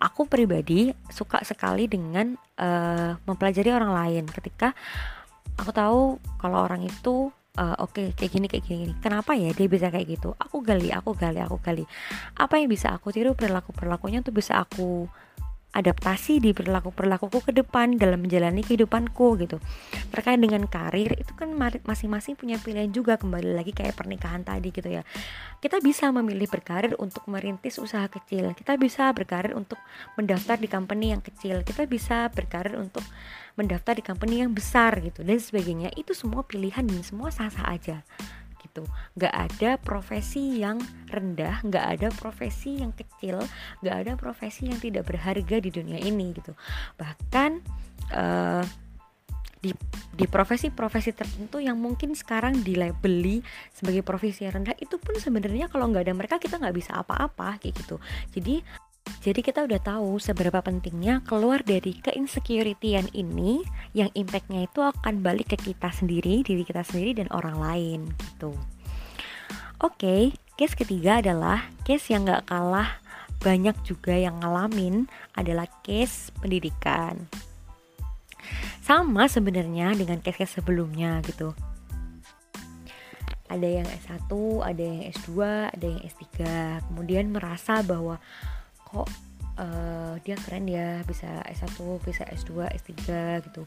Aku 0.02 0.26
pribadi 0.26 0.90
suka 1.10 1.42
sekali 1.46 1.86
dengan 1.86 2.34
uh, 2.58 3.14
mempelajari 3.26 3.70
orang 3.70 3.94
lain. 3.94 4.24
Ketika 4.26 4.74
aku 5.54 5.70
tahu 5.70 6.00
kalau 6.38 6.58
orang 6.66 6.82
itu 6.86 7.30
uh, 7.58 7.76
oke 7.82 7.94
okay, 7.94 8.06
kayak 8.14 8.30
gini 8.30 8.46
kayak 8.46 8.64
gini 8.66 8.94
kenapa 9.02 9.34
ya 9.34 9.54
dia 9.54 9.66
bisa 9.70 9.90
kayak 9.90 10.18
gitu? 10.18 10.34
Aku 10.34 10.62
gali 10.62 10.90
aku 10.90 11.14
gali 11.14 11.38
aku 11.38 11.62
gali. 11.62 11.86
Apa 12.38 12.58
yang 12.58 12.70
bisa 12.70 12.90
aku 12.90 13.14
tiru 13.14 13.38
perilaku 13.38 13.70
perilakunya 13.70 14.18
untuk 14.18 14.38
bisa 14.38 14.62
aku 14.62 15.06
adaptasi 15.68 16.40
di 16.40 16.56
perilaku 16.56 16.90
perilakuku 16.90 17.44
ke 17.44 17.52
depan 17.52 18.00
dalam 18.00 18.24
menjalani 18.24 18.64
kehidupanku 18.64 19.36
gitu. 19.44 19.60
Terkait 20.08 20.40
dengan 20.40 20.64
karir 20.64 21.12
itu 21.14 21.32
kan 21.36 21.52
masing-masing 21.84 22.34
punya 22.40 22.56
pilihan 22.56 22.88
juga 22.88 23.20
kembali 23.20 23.52
lagi 23.52 23.76
kayak 23.76 23.94
pernikahan 23.94 24.42
tadi 24.42 24.72
gitu 24.72 24.88
ya. 24.88 25.04
Kita 25.60 25.78
bisa 25.84 26.08
memilih 26.08 26.48
berkarir 26.48 26.96
untuk 26.96 27.28
merintis 27.28 27.76
usaha 27.76 28.08
kecil. 28.08 28.56
Kita 28.56 28.80
bisa 28.80 29.12
berkarir 29.12 29.52
untuk 29.52 29.78
mendaftar 30.16 30.56
di 30.56 30.68
company 30.72 31.12
yang 31.12 31.20
kecil. 31.20 31.60
Kita 31.62 31.84
bisa 31.84 32.32
berkarir 32.32 32.80
untuk 32.80 33.04
mendaftar 33.60 33.92
di 33.92 34.02
company 34.02 34.40
yang 34.40 34.56
besar 34.56 34.96
gitu 35.04 35.20
dan 35.20 35.36
sebagainya. 35.36 35.92
Itu 35.94 36.16
semua 36.16 36.48
pilihan 36.48 36.88
dan 36.88 37.04
semua 37.04 37.28
sah-sah 37.28 37.68
aja 37.68 38.00
gitu. 38.78 38.86
Nggak 39.18 39.34
ada 39.34 39.70
profesi 39.82 40.62
yang 40.62 40.78
rendah 41.10 41.64
nggak 41.66 41.86
ada 41.98 42.08
profesi 42.14 42.78
yang 42.78 42.94
kecil 42.94 43.42
nggak 43.82 43.96
ada 44.06 44.12
profesi 44.14 44.70
yang 44.70 44.78
tidak 44.78 45.08
berharga 45.10 45.56
di 45.58 45.70
dunia 45.74 45.98
ini 45.98 46.30
gitu. 46.36 46.54
Bahkan 46.94 47.50
uh, 48.14 48.64
di 49.58 49.74
di 50.14 50.26
profesi-profesi 50.30 51.10
tertentu 51.14 51.58
yang 51.58 51.74
mungkin 51.78 52.14
sekarang 52.14 52.62
dilabeli 52.62 53.42
sebagai 53.74 54.06
profesi 54.06 54.46
yang 54.46 54.62
rendah 54.62 54.78
itu 54.78 55.02
pun 55.02 55.18
sebenarnya 55.18 55.66
kalau 55.66 55.90
nggak 55.90 56.06
ada 56.06 56.14
mereka 56.14 56.36
kita 56.38 56.62
nggak 56.62 56.74
bisa 56.78 56.94
apa-apa 56.94 57.58
kayak 57.58 57.74
gitu. 57.74 57.98
Jadi 58.30 58.62
jadi 59.18 59.40
kita 59.42 59.66
udah 59.66 59.80
tahu 59.82 60.22
seberapa 60.22 60.62
pentingnya 60.62 61.26
keluar 61.26 61.66
dari 61.66 61.98
keinsecurityan 61.98 63.10
ini 63.18 63.66
yang 63.90 64.14
impactnya 64.14 64.70
itu 64.70 64.78
akan 64.78 65.20
balik 65.26 65.54
ke 65.54 65.58
kita 65.58 65.90
sendiri, 65.90 66.46
diri 66.46 66.62
kita 66.62 66.86
sendiri 66.86 67.18
dan 67.18 67.28
orang 67.34 67.58
lain 67.58 68.00
gitu. 68.14 68.54
Oke, 69.82 69.98
okay, 69.98 70.22
case 70.54 70.78
ketiga 70.78 71.18
adalah 71.18 71.66
case 71.82 72.14
yang 72.14 72.30
gak 72.30 72.46
kalah 72.46 72.98
banyak 73.38 73.74
juga 73.86 74.14
yang 74.14 74.42
ngalamin 74.42 75.06
adalah 75.34 75.66
case 75.86 76.34
pendidikan. 76.38 77.30
Sama 78.82 79.28
sebenarnya 79.30 79.94
dengan 79.94 80.18
case-case 80.18 80.58
sebelumnya 80.58 81.22
gitu. 81.26 81.54
Ada 83.48 83.68
yang 83.80 83.88
S1, 83.88 84.30
ada 84.60 84.82
yang 84.82 85.02
S2, 85.08 85.30
ada 85.72 85.86
yang 85.86 86.00
S3. 86.04 86.26
Kemudian 86.90 87.32
merasa 87.32 87.80
bahwa 87.80 88.20
kok 88.88 89.08
uh, 89.58 90.14
dia 90.22 90.36
keren 90.38 90.66
ya 90.70 91.02
bisa 91.04 91.42
S1 91.44 91.76
bisa 92.02 92.22
S2 92.24 92.70
S3 92.72 92.94
gitu. 93.50 93.62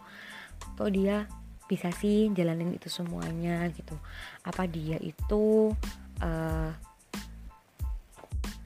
Kok 0.80 0.90
dia 0.90 1.28
bisa 1.68 1.88
sih 1.96 2.28
jalanin 2.36 2.76
itu 2.76 2.92
semuanya 2.92 3.68
gitu. 3.72 3.96
Apa 4.44 4.68
dia 4.68 5.00
itu 5.00 5.72
uh, 6.20 6.72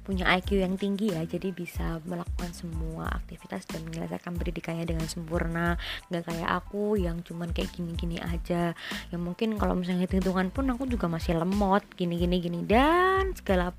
punya 0.06 0.30
IQ 0.38 0.62
yang 0.62 0.78
tinggi 0.78 1.18
ya 1.18 1.26
jadi 1.26 1.50
bisa 1.50 1.98
melakukan 2.06 2.54
semua 2.54 3.10
aktivitas 3.10 3.66
dan 3.66 3.82
menyelesaikan 3.90 4.38
pendidikannya 4.38 4.86
dengan 4.86 5.10
sempurna. 5.10 5.82
Nggak 6.14 6.30
kayak 6.30 6.50
aku 6.62 6.98
yang 7.02 7.26
cuman 7.26 7.50
kayak 7.50 7.74
gini-gini 7.74 8.22
aja. 8.22 8.78
Yang 9.10 9.22
mungkin 9.22 9.58
kalau 9.58 9.74
misalnya 9.74 10.06
hitung-hitungan 10.06 10.54
pun 10.54 10.70
aku 10.70 10.86
juga 10.86 11.10
masih 11.10 11.42
lemot 11.42 11.82
gini-gini 11.98 12.38
gini 12.38 12.62
dan 12.70 13.34
segala 13.34 13.74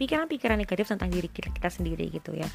pikiran-pikiran 0.00 0.56
negatif 0.58 0.88
tentang 0.88 1.10
diri 1.12 1.28
kita 1.30 1.68
sendiri 1.68 2.08
gitu 2.10 2.34
ya. 2.34 2.48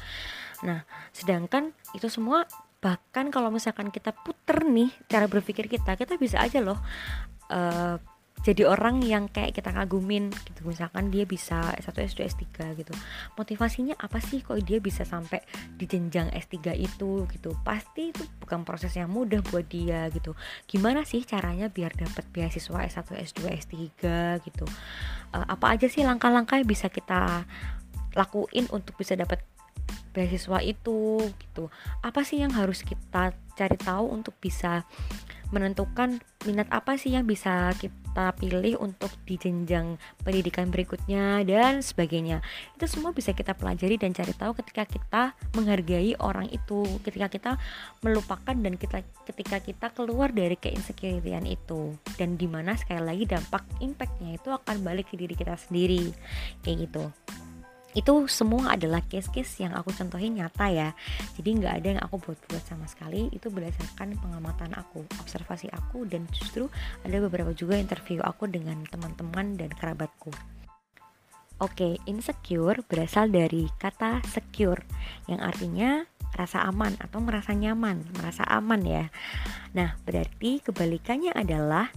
Nah 0.66 0.84
sedangkan 1.14 1.72
itu 1.96 2.06
semua 2.10 2.44
bahkan 2.80 3.28
kalau 3.28 3.52
misalkan 3.52 3.92
kita 3.92 4.16
puter 4.16 4.64
nih 4.64 4.88
cara 5.06 5.28
berpikir 5.28 5.68
kita 5.68 6.00
kita 6.00 6.16
bisa 6.16 6.40
aja 6.40 6.64
loh 6.64 6.80
uh, 7.52 8.00
jadi 8.40 8.64
orang 8.64 9.04
yang 9.04 9.28
kayak 9.28 9.52
kita 9.52 9.68
kagumin 9.68 10.32
gitu. 10.48 10.64
Misalkan 10.64 11.12
dia 11.12 11.28
bisa 11.28 11.60
S1 11.76 11.92
S2 12.08 12.20
S3 12.24 12.44
gitu. 12.80 12.92
Motivasinya 13.36 14.00
apa 14.00 14.16
sih 14.16 14.40
kok 14.40 14.56
dia 14.64 14.80
bisa 14.80 15.04
sampai 15.04 15.44
di 15.76 15.84
jenjang 15.84 16.32
S3 16.32 16.72
itu 16.72 17.28
gitu? 17.28 17.52
Pasti 17.60 18.16
itu 18.16 18.24
bukan 18.40 18.64
proses 18.64 18.96
yang 18.96 19.12
mudah 19.12 19.44
buat 19.52 19.68
dia 19.68 20.08
gitu. 20.08 20.32
Gimana 20.64 21.04
sih 21.04 21.20
caranya 21.28 21.68
biar 21.68 21.92
dapat 21.92 22.24
beasiswa 22.32 22.80
S1 22.80 23.12
S2 23.12 23.40
S3 23.60 23.76
gitu? 24.40 24.64
Uh, 25.36 25.44
apa 25.44 25.76
aja 25.76 25.86
sih 25.92 26.00
langkah-langkah 26.00 26.56
yang 26.56 26.68
bisa 26.68 26.88
kita 26.88 27.44
lakuin 28.16 28.64
untuk 28.72 28.96
bisa 28.96 29.20
dapat 29.20 29.44
beasiswa 30.16 30.64
itu 30.64 31.20
gitu? 31.36 31.68
Apa 32.00 32.24
sih 32.24 32.40
yang 32.40 32.56
harus 32.56 32.80
kita 32.88 33.36
cari 33.52 33.76
tahu 33.76 34.16
untuk 34.16 34.32
bisa 34.40 34.88
menentukan 35.50 36.22
minat 36.46 36.66
apa 36.72 36.96
sih 36.96 37.12
yang 37.12 37.26
bisa 37.26 37.70
kita 37.76 38.32
pilih 38.38 38.80
untuk 38.80 39.12
di 39.28 39.36
jenjang 39.36 39.98
pendidikan 40.22 40.70
berikutnya 40.70 41.44
dan 41.46 41.84
sebagainya. 41.84 42.40
Itu 42.78 42.86
semua 42.86 43.10
bisa 43.12 43.34
kita 43.36 43.54
pelajari 43.54 44.00
dan 44.00 44.14
cari 44.16 44.32
tahu 44.34 44.56
ketika 44.58 44.86
kita 44.88 45.22
menghargai 45.54 46.16
orang 46.18 46.48
itu 46.50 46.86
ketika 47.06 47.28
kita 47.28 47.52
melupakan 48.02 48.56
dan 48.56 48.74
kita 48.78 49.04
ketika 49.28 49.58
kita 49.60 49.86
keluar 49.92 50.32
dari 50.32 50.56
keinsecurityan 50.56 51.46
itu. 51.46 51.94
Dan 52.16 52.38
di 52.38 52.46
mana 52.48 52.74
sekali 52.78 53.02
lagi 53.04 53.24
dampak 53.28 53.66
impactnya 53.82 54.38
itu 54.38 54.48
akan 54.48 54.80
balik 54.82 55.12
ke 55.12 55.18
diri 55.18 55.34
kita 55.36 55.58
sendiri. 55.58 56.14
Kayak 56.64 56.88
gitu 56.88 57.04
itu 57.94 58.30
semua 58.30 58.78
adalah 58.78 59.02
case-case 59.02 59.66
yang 59.66 59.74
aku 59.74 59.90
contohin 59.90 60.38
nyata 60.38 60.70
ya 60.70 60.88
jadi 61.34 61.48
nggak 61.58 61.74
ada 61.82 61.88
yang 61.96 62.00
aku 62.02 62.16
buat-buat 62.22 62.62
sama 62.62 62.86
sekali 62.86 63.26
itu 63.34 63.50
berdasarkan 63.50 64.14
pengamatan 64.18 64.70
aku 64.78 65.02
observasi 65.18 65.66
aku 65.74 66.06
dan 66.06 66.26
justru 66.30 66.70
ada 67.02 67.16
beberapa 67.18 67.50
juga 67.50 67.74
interview 67.74 68.22
aku 68.22 68.46
dengan 68.46 68.86
teman-teman 68.86 69.58
dan 69.58 69.70
kerabatku 69.74 70.30
Oke, 71.60 72.00
insecure 72.08 72.80
berasal 72.88 73.28
dari 73.28 73.68
kata 73.76 74.24
secure 74.24 74.80
yang 75.28 75.44
artinya 75.44 76.08
rasa 76.32 76.64
aman 76.64 76.96
atau 76.96 77.20
merasa 77.20 77.52
nyaman, 77.52 78.00
merasa 78.16 78.48
aman 78.48 78.80
ya. 78.80 79.04
Nah, 79.76 79.92
berarti 80.08 80.64
kebalikannya 80.64 81.36
adalah 81.36 81.92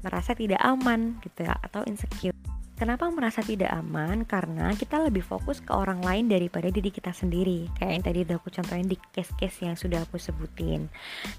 merasa 0.00 0.32
tidak 0.32 0.60
aman 0.64 1.20
gitu 1.20 1.44
ya 1.44 1.52
atau 1.60 1.84
insecure. 1.84 2.33
Kenapa 2.74 3.06
merasa 3.06 3.38
tidak 3.38 3.70
aman? 3.70 4.26
Karena 4.26 4.74
kita 4.74 4.98
lebih 4.98 5.22
fokus 5.22 5.62
ke 5.62 5.70
orang 5.70 6.02
lain 6.02 6.26
daripada 6.26 6.66
diri 6.74 6.90
kita 6.90 7.14
sendiri. 7.14 7.70
Kayak 7.78 7.92
yang 7.94 8.04
tadi 8.04 8.18
udah 8.26 8.36
aku 8.42 8.50
contohin 8.50 8.90
di 8.90 8.98
case-case 9.14 9.62
yang 9.62 9.78
sudah 9.78 10.02
aku 10.02 10.18
sebutin. 10.18 10.90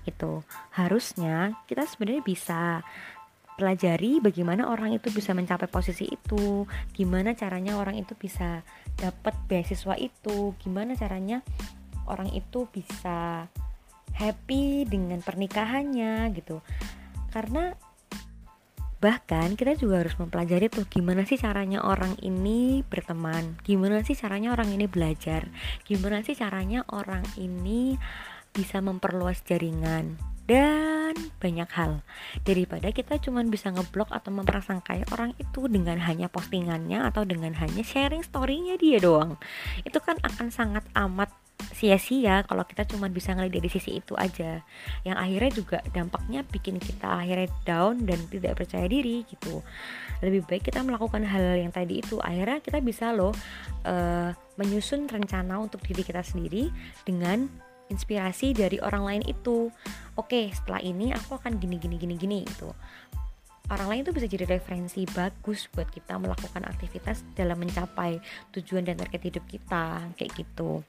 Gitu. 0.07 0.39
Harusnya 0.71 1.59
kita 1.67 1.83
sebenarnya 1.83 2.23
bisa 2.23 2.79
pelajari 3.55 4.19
bagaimana 4.19 4.67
orang 4.67 4.95
itu 4.95 5.11
bisa 5.11 5.31
mencapai 5.31 5.67
posisi 5.71 6.07
itu, 6.11 6.67
gimana 6.91 7.35
caranya 7.35 7.79
orang 7.79 7.95
itu 7.95 8.11
bisa 8.15 8.63
dapat 8.99 9.35
beasiswa 9.47 9.95
itu, 9.95 10.55
gimana 10.59 10.95
caranya 10.95 11.39
orang 12.07 12.31
itu 12.35 12.67
bisa 12.71 13.47
happy 14.15 14.87
dengan 14.87 15.19
pernikahannya 15.23 16.31
gitu. 16.35 16.59
Karena 17.31 17.75
Bahkan 19.03 19.59
kita 19.59 19.75
juga 19.75 20.01
harus 20.01 20.15
mempelajari 20.15 20.71
tuh 20.71 20.87
gimana 20.87 21.27
sih 21.27 21.35
caranya 21.35 21.83
orang 21.83 22.15
ini 22.23 22.81
berteman, 22.87 23.59
gimana 23.61 24.01
sih 24.01 24.15
caranya 24.15 24.55
orang 24.55 24.71
ini 24.71 24.87
belajar, 24.87 25.51
gimana 25.83 26.23
sih 26.23 26.33
caranya 26.33 26.87
orang 26.89 27.23
ini 27.35 27.99
bisa 28.55 28.79
memperluas 28.79 29.43
jaringan 29.43 30.15
dan 30.45 31.13
banyak 31.41 31.67
hal. 31.73 32.05
Daripada 32.45 32.93
kita 32.93 33.17
cuma 33.19 33.43
bisa 33.43 33.73
ngeblok 33.73 34.13
atau 34.13 34.31
memprasangkai 34.31 35.11
orang 35.11 35.33
itu 35.41 35.65
dengan 35.67 35.99
hanya 35.99 36.29
postingannya 36.29 37.03
atau 37.03 37.25
dengan 37.25 37.57
hanya 37.57 37.83
sharing 37.83 38.23
storynya 38.23 38.77
dia 38.79 39.01
doang. 39.01 39.35
Itu 39.83 39.99
kan 39.99 40.21
akan 40.21 40.47
sangat 40.53 40.85
amat 40.95 41.33
sia-sia 41.75 42.43
kalau 42.47 42.63
kita 42.63 42.87
cuma 42.87 43.11
bisa 43.11 43.35
ngeliat 43.35 43.51
dari 43.51 43.69
sisi 43.71 43.99
itu 43.99 44.15
aja. 44.15 44.63
Yang 45.03 45.17
akhirnya 45.19 45.51
juga 45.51 45.77
dampaknya 45.91 46.41
bikin 46.47 46.79
kita 46.79 47.23
akhirnya 47.23 47.51
down 47.67 48.07
dan 48.07 48.19
tidak 48.31 48.63
percaya 48.63 48.87
diri 48.87 49.27
gitu. 49.27 49.59
Lebih 50.23 50.47
baik 50.47 50.71
kita 50.71 50.83
melakukan 50.83 51.23
hal 51.27 51.59
yang 51.59 51.71
tadi 51.75 51.99
itu. 51.99 52.19
Akhirnya 52.23 52.63
kita 52.63 52.79
bisa 52.79 53.11
loh 53.11 53.35
uh, 53.87 54.31
menyusun 54.55 55.07
rencana 55.11 55.59
untuk 55.59 55.83
diri 55.83 56.03
kita 56.03 56.23
sendiri 56.23 56.71
dengan 57.03 57.47
inspirasi 57.91 58.55
dari 58.55 58.79
orang 58.79 59.03
lain 59.03 59.23
itu. 59.27 59.67
Oke 60.15 60.51
setelah 60.55 60.79
ini 60.79 61.11
aku 61.11 61.35
akan 61.35 61.59
gini 61.59 61.75
gini 61.75 61.99
gini 61.99 62.15
gini 62.15 62.37
itu 62.47 62.71
orang 63.65 63.87
lain 63.89 64.01
itu 64.05 64.13
bisa 64.13 64.27
jadi 64.29 64.45
referensi 64.45 65.09
bagus 65.09 65.65
buat 65.73 65.89
kita 65.89 66.21
melakukan 66.21 66.69
aktivitas 66.69 67.25
dalam 67.33 67.57
mencapai 67.57 68.21
tujuan 68.53 68.85
dan 68.85 68.93
target 68.93 69.33
hidup 69.33 69.45
kita 69.49 70.05
kayak 70.13 70.31
gitu 70.37 70.85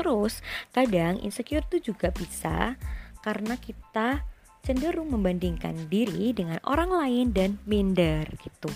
terus 0.00 0.40
kadang 0.72 1.20
insecure 1.20 1.60
itu 1.68 1.92
juga 1.92 2.08
bisa 2.08 2.80
karena 3.20 3.60
kita 3.60 4.24
cenderung 4.64 5.12
membandingkan 5.12 5.88
diri 5.92 6.32
dengan 6.32 6.56
orang 6.64 6.88
lain 6.88 7.26
dan 7.36 7.60
minder 7.68 8.24
gitu. 8.40 8.72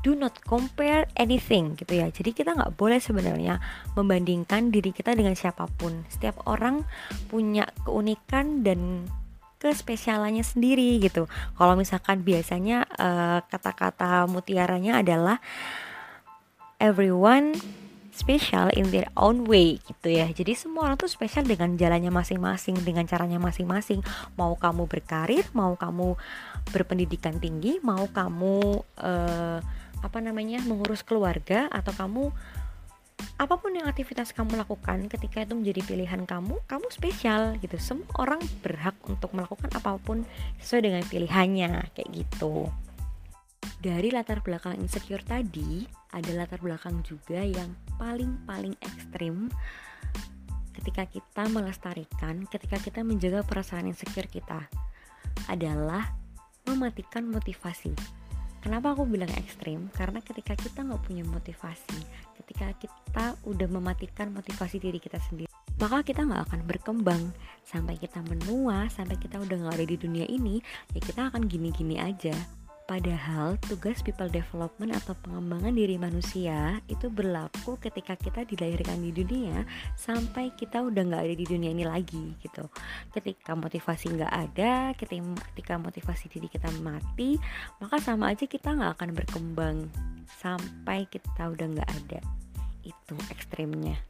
Do 0.00 0.16
not 0.16 0.40
compare 0.48 1.08
anything 1.16 1.76
gitu 1.76 2.00
ya. 2.00 2.08
Jadi 2.08 2.32
kita 2.32 2.56
nggak 2.56 2.76
boleh 2.76 3.00
sebenarnya 3.00 3.60
membandingkan 3.96 4.72
diri 4.72 4.96
kita 4.96 5.12
dengan 5.12 5.36
siapa 5.36 5.68
pun. 5.68 6.08
Setiap 6.08 6.40
orang 6.48 6.88
punya 7.28 7.68
keunikan 7.84 8.64
dan 8.64 9.04
kespesialannya 9.60 10.40
sendiri 10.40 10.96
gitu. 11.04 11.28
Kalau 11.52 11.76
misalkan 11.76 12.24
biasanya 12.24 12.88
uh, 12.96 13.44
kata-kata 13.44 14.24
mutiaranya 14.24 15.04
adalah 15.04 15.36
everyone 16.80 17.60
special 18.20 18.68
in 18.76 18.92
their 18.92 19.08
own 19.16 19.48
way 19.48 19.80
gitu 19.88 20.12
ya. 20.12 20.28
Jadi 20.28 20.52
semua 20.52 20.92
orang 20.92 21.00
tuh 21.00 21.08
spesial 21.08 21.48
dengan 21.48 21.72
jalannya 21.80 22.12
masing-masing 22.12 22.76
dengan 22.84 23.08
caranya 23.08 23.40
masing-masing. 23.40 24.04
Mau 24.36 24.52
kamu 24.60 24.84
berkarir 24.84 25.48
mau 25.56 25.72
kamu 25.80 26.20
berpendidikan 26.68 27.40
tinggi 27.40 27.80
mau 27.80 28.04
kamu 28.12 28.84
uh, 29.00 29.58
apa 30.00 30.18
namanya 30.20 30.60
mengurus 30.68 31.00
keluarga 31.00 31.68
atau 31.72 31.92
kamu 31.96 32.28
apa 33.36 33.56
pun 33.60 33.72
yang 33.72 33.84
aktivitas 33.84 34.32
kamu 34.32 34.56
lakukan 34.56 35.08
ketika 35.08 35.44
itu 35.44 35.52
menjadi 35.52 35.80
pilihan 35.84 36.22
kamu 36.24 36.60
kamu 36.64 36.86
spesial 36.92 37.56
gitu. 37.60 37.76
Semua 37.76 38.08
orang 38.20 38.40
berhak 38.64 38.96
untuk 39.08 39.32
melakukan 39.36 39.68
apa 39.76 39.96
pun 40.00 40.24
sesuai 40.60 40.82
dengan 40.88 41.02
pilihannya 41.04 41.92
kayak 41.96 42.10
gitu. 42.12 42.68
Dari 43.80 44.12
latar 44.12 44.44
belakang 44.44 44.76
insecure 44.76 45.24
tadi 45.24 45.99
ada 46.10 46.30
latar 46.34 46.58
belakang 46.58 47.02
juga 47.06 47.42
yang 47.42 47.70
paling-paling 47.98 48.74
ekstrim 48.82 49.50
ketika 50.74 51.06
kita 51.06 51.44
melestarikan, 51.50 52.46
ketika 52.48 52.80
kita 52.80 53.00
menjaga 53.04 53.44
perasaan 53.46 53.90
insecure 53.90 54.26
kita 54.26 54.66
adalah 55.46 56.14
mematikan 56.66 57.26
motivasi. 57.28 57.92
Kenapa 58.60 58.92
aku 58.92 59.08
bilang 59.08 59.30
ekstrim? 59.40 59.88
Karena 59.96 60.20
ketika 60.20 60.52
kita 60.52 60.84
nggak 60.84 61.00
punya 61.08 61.24
motivasi, 61.24 61.96
ketika 62.42 62.76
kita 62.76 63.24
udah 63.48 63.68
mematikan 63.72 64.36
motivasi 64.36 64.76
diri 64.76 65.00
kita 65.00 65.16
sendiri, 65.16 65.48
maka 65.80 66.04
kita 66.04 66.28
nggak 66.28 66.44
akan 66.44 66.60
berkembang 66.68 67.32
sampai 67.64 67.96
kita 67.96 68.20
menua, 68.20 68.84
sampai 68.92 69.16
kita 69.16 69.40
udah 69.40 69.56
nggak 69.64 69.74
ada 69.80 69.86
di 69.88 69.96
dunia 69.96 70.26
ini, 70.28 70.60
ya 70.92 71.00
kita 71.00 71.32
akan 71.32 71.48
gini-gini 71.48 71.96
aja 71.96 72.36
Padahal 72.90 73.54
tugas 73.70 74.02
people 74.02 74.26
development 74.26 74.90
atau 74.98 75.14
pengembangan 75.22 75.70
diri 75.70 75.94
manusia 75.94 76.82
itu 76.90 77.06
berlaku 77.06 77.78
ketika 77.78 78.18
kita 78.18 78.42
dilahirkan 78.42 78.98
di 78.98 79.14
dunia 79.14 79.62
sampai 79.94 80.50
kita 80.58 80.82
udah 80.82 80.98
nggak 81.06 81.22
ada 81.22 81.36
di 81.38 81.46
dunia 81.46 81.70
ini 81.70 81.86
lagi 81.86 82.34
gitu. 82.42 82.66
Ketika 83.14 83.54
motivasi 83.54 84.10
nggak 84.10 84.34
ada, 84.34 84.90
ketika 84.98 85.78
motivasi 85.78 86.34
diri 86.34 86.50
kita 86.50 86.66
mati, 86.82 87.38
maka 87.78 88.02
sama 88.02 88.34
aja 88.34 88.50
kita 88.50 88.74
nggak 88.74 88.98
akan 88.98 89.10
berkembang 89.14 89.76
sampai 90.42 91.06
kita 91.06 91.46
udah 91.46 91.70
nggak 91.70 91.90
ada. 91.94 92.18
Itu 92.82 93.14
ekstrimnya. 93.30 94.02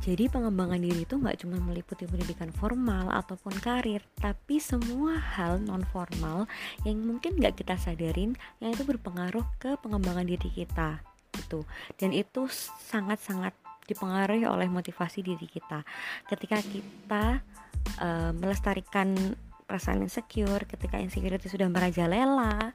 Jadi 0.00 0.32
pengembangan 0.32 0.80
diri 0.80 1.04
itu 1.04 1.20
nggak 1.20 1.44
cuma 1.44 1.60
meliputi 1.60 2.08
pendidikan 2.08 2.48
formal 2.56 3.12
ataupun 3.12 3.52
karir, 3.60 4.00
tapi 4.16 4.56
semua 4.56 5.20
hal 5.20 5.60
non 5.60 5.84
formal 5.92 6.48
yang 6.88 7.04
mungkin 7.04 7.36
nggak 7.36 7.60
kita 7.60 7.76
sadarin 7.76 8.32
yang 8.64 8.72
itu 8.72 8.80
berpengaruh 8.88 9.44
ke 9.60 9.76
pengembangan 9.84 10.24
diri 10.24 10.48
kita 10.48 11.04
gitu. 11.36 11.68
Dan 12.00 12.16
itu 12.16 12.48
sangat-sangat 12.88 13.52
dipengaruhi 13.84 14.48
oleh 14.48 14.72
motivasi 14.72 15.20
diri 15.20 15.44
kita. 15.44 15.84
Ketika 16.24 16.64
kita 16.64 17.44
uh, 18.00 18.32
melestarikan 18.32 19.36
perasaan 19.68 20.02
insecure, 20.02 20.64
ketika 20.64 20.96
insecurity 20.96 21.46
sudah 21.46 21.68
merajalela, 21.68 22.72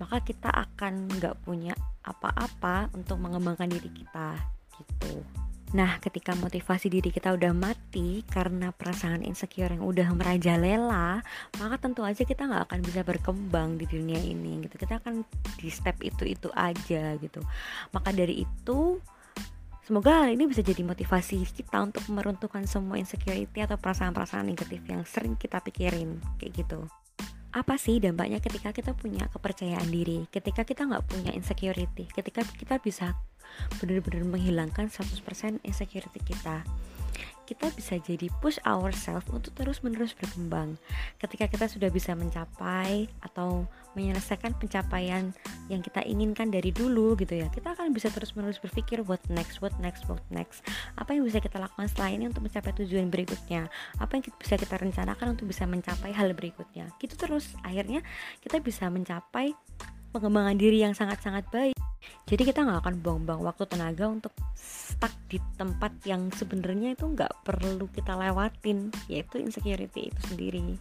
maka 0.00 0.16
kita 0.24 0.48
akan 0.48 1.06
nggak 1.20 1.36
punya 1.44 1.76
apa-apa 2.02 2.90
untuk 2.96 3.20
mengembangkan 3.20 3.70
diri 3.70 3.92
kita 3.92 4.40
gitu. 4.80 5.22
Nah, 5.72 5.96
ketika 6.04 6.36
motivasi 6.36 6.92
diri 6.92 7.08
kita 7.08 7.32
udah 7.32 7.56
mati 7.56 8.20
karena 8.28 8.76
perasaan 8.76 9.24
insecure 9.24 9.72
yang 9.72 9.80
udah 9.80 10.04
merajalela, 10.12 11.24
maka 11.56 11.76
tentu 11.80 12.04
aja 12.04 12.28
kita 12.28 12.44
nggak 12.44 12.68
akan 12.68 12.80
bisa 12.84 13.00
berkembang 13.00 13.80
di 13.80 13.88
dunia 13.88 14.20
ini 14.20 14.68
gitu. 14.68 14.76
Kita 14.76 15.00
akan 15.00 15.24
di 15.56 15.72
step 15.72 16.04
itu-itu 16.04 16.52
aja 16.52 17.16
gitu. 17.16 17.40
Maka 17.88 18.12
dari 18.12 18.44
itu, 18.44 19.00
semoga 19.88 20.20
hal 20.20 20.36
ini 20.36 20.44
bisa 20.44 20.60
jadi 20.60 20.84
motivasi 20.84 21.40
kita 21.48 21.80
untuk 21.80 22.04
meruntuhkan 22.12 22.68
semua 22.68 23.00
insecurity 23.00 23.64
atau 23.64 23.80
perasaan-perasaan 23.80 24.44
negatif 24.44 24.84
yang 24.84 25.08
sering 25.08 25.40
kita 25.40 25.56
pikirin 25.64 26.20
kayak 26.36 26.52
gitu 26.52 26.84
apa 27.52 27.76
sih 27.76 28.00
dampaknya 28.00 28.40
ketika 28.40 28.72
kita 28.72 28.96
punya 28.96 29.28
kepercayaan 29.28 29.92
diri, 29.92 30.24
ketika 30.32 30.64
kita 30.64 30.88
nggak 30.88 31.04
punya 31.04 31.30
insecurity, 31.36 32.08
ketika 32.08 32.40
kita 32.56 32.80
bisa 32.80 33.12
benar-benar 33.76 34.24
menghilangkan 34.24 34.88
100% 34.88 35.60
insecurity 35.60 36.20
kita? 36.24 36.64
Kita 37.44 37.68
bisa 37.76 38.00
jadi 38.00 38.32
push 38.40 38.56
ourselves 38.64 39.28
untuk 39.28 39.52
terus-menerus 39.52 40.16
berkembang. 40.16 40.80
Ketika 41.20 41.44
kita 41.52 41.68
sudah 41.68 41.92
bisa 41.92 42.16
mencapai 42.16 43.12
atau 43.20 43.68
menyelesaikan 43.94 44.56
pencapaian 44.56 45.32
yang 45.68 45.80
kita 45.80 46.04
inginkan 46.04 46.48
dari 46.52 46.70
dulu 46.70 47.16
gitu 47.16 47.40
ya, 47.40 47.48
kita 47.52 47.72
akan 47.76 47.92
bisa 47.92 48.08
terus-menerus 48.08 48.60
berpikir 48.60 49.04
what 49.04 49.22
next, 49.32 49.60
what 49.60 49.74
next, 49.78 50.04
what 50.08 50.22
next. 50.32 50.64
Apa 50.96 51.16
yang 51.16 51.24
bisa 51.24 51.40
kita 51.40 51.60
lakukan 51.60 51.88
setelah 51.88 52.10
ini 52.12 52.28
untuk 52.28 52.44
mencapai 52.44 52.72
tujuan 52.82 53.08
berikutnya? 53.08 53.68
Apa 54.00 54.18
yang 54.18 54.24
bisa 54.36 54.54
kita 54.56 54.74
rencanakan 54.76 55.38
untuk 55.38 55.48
bisa 55.48 55.64
mencapai 55.68 56.10
hal 56.12 56.32
berikutnya? 56.32 56.90
Gitu 56.96 57.14
terus 57.16 57.52
akhirnya 57.62 58.04
kita 58.40 58.60
bisa 58.60 58.88
mencapai 58.88 59.56
pengembangan 60.12 60.56
diri 60.60 60.84
yang 60.84 60.92
sangat-sangat 60.92 61.48
baik 61.48 61.76
jadi 62.26 62.42
kita 62.48 62.64
nggak 62.66 62.80
akan 62.84 62.94
buang-buang 63.02 63.42
waktu 63.46 63.64
tenaga 63.66 64.06
untuk 64.10 64.32
stuck 64.54 65.12
di 65.26 65.38
tempat 65.58 65.92
yang 66.06 66.28
sebenarnya 66.34 66.94
itu 66.94 67.04
nggak 67.06 67.32
perlu 67.46 67.86
kita 67.90 68.14
lewatin 68.14 68.90
yaitu 69.06 69.42
insecurity 69.42 70.10
itu 70.10 70.20
sendiri 70.30 70.78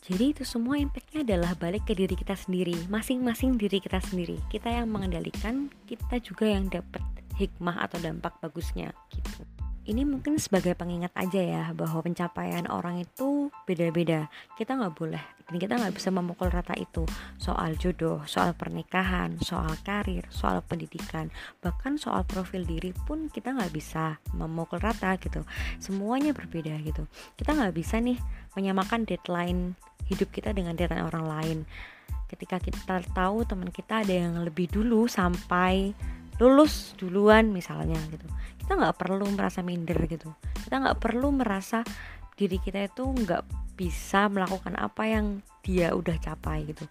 jadi 0.00 0.32
itu 0.32 0.48
semua 0.48 0.80
impactnya 0.80 1.20
adalah 1.28 1.52
balik 1.60 1.84
ke 1.84 1.92
diri 1.92 2.16
kita 2.16 2.32
sendiri 2.32 2.72
masing-masing 2.88 3.60
diri 3.60 3.84
kita 3.84 4.00
sendiri. 4.00 4.40
Kita 4.48 4.72
yang 4.72 4.88
mengendalikan 4.88 5.68
kita 5.84 6.16
juga 6.24 6.48
yang 6.48 6.72
dapat 6.72 7.04
hikmah 7.36 7.84
atau 7.84 8.00
dampak 8.00 8.32
bagusnya 8.40 8.96
gitu. 9.12 9.44
Ini 9.84 10.08
mungkin 10.08 10.40
sebagai 10.40 10.72
pengingat 10.72 11.12
aja 11.16 11.40
ya 11.40 11.64
bahwa 11.76 12.00
pencapaian 12.00 12.64
orang 12.72 13.04
itu 13.04 13.52
beda-beda. 13.68 14.32
Kita 14.56 14.76
nggak 14.80 14.94
boleh 14.96 15.24
kita 15.50 15.74
nggak 15.82 15.98
bisa 15.98 16.08
memukul 16.14 16.48
rata 16.48 16.72
itu. 16.80 17.04
Soal 17.36 17.76
jodoh 17.76 18.24
soal 18.24 18.56
pernikahan 18.56 19.36
soal 19.44 19.76
karir 19.84 20.24
soal 20.32 20.64
pendidikan. 20.64 21.28
Bahkan 21.60 22.00
soal 22.00 22.24
profil 22.24 22.64
diri 22.64 22.96
pun 23.04 23.28
kita 23.28 23.52
nggak 23.52 23.72
bisa 23.74 24.16
memukul 24.32 24.80
rata 24.80 25.12
gitu. 25.20 25.44
Semuanya 25.76 26.32
berbeda 26.32 26.72
gitu. 26.80 27.04
Kita 27.36 27.52
nggak 27.52 27.74
bisa 27.76 28.00
nih 28.00 28.16
menyamakan 28.56 29.04
deadline 29.04 29.76
hidup 30.10 30.34
kita 30.34 30.50
dengan 30.50 30.74
deadline 30.74 31.06
orang 31.06 31.24
lain. 31.24 31.58
Ketika 32.26 32.58
kita 32.58 33.02
tahu 33.14 33.46
teman 33.46 33.70
kita 33.70 34.02
ada 34.02 34.14
yang 34.14 34.38
lebih 34.42 34.70
dulu 34.70 35.06
sampai 35.06 35.94
lulus 36.40 36.96
duluan 36.98 37.54
misalnya 37.54 38.00
gitu. 38.10 38.26
Kita 38.58 38.74
nggak 38.74 38.96
perlu 38.98 39.28
merasa 39.30 39.62
minder 39.62 39.98
gitu. 40.10 40.30
Kita 40.66 40.82
nggak 40.82 40.98
perlu 40.98 41.30
merasa 41.30 41.84
diri 42.34 42.56
kita 42.56 42.88
itu 42.88 43.04
nggak 43.04 43.44
bisa 43.76 44.26
melakukan 44.32 44.76
apa 44.80 45.04
yang 45.04 45.44
dia 45.60 45.92
udah 45.92 46.16
capai 46.16 46.64
gitu. 46.64 46.88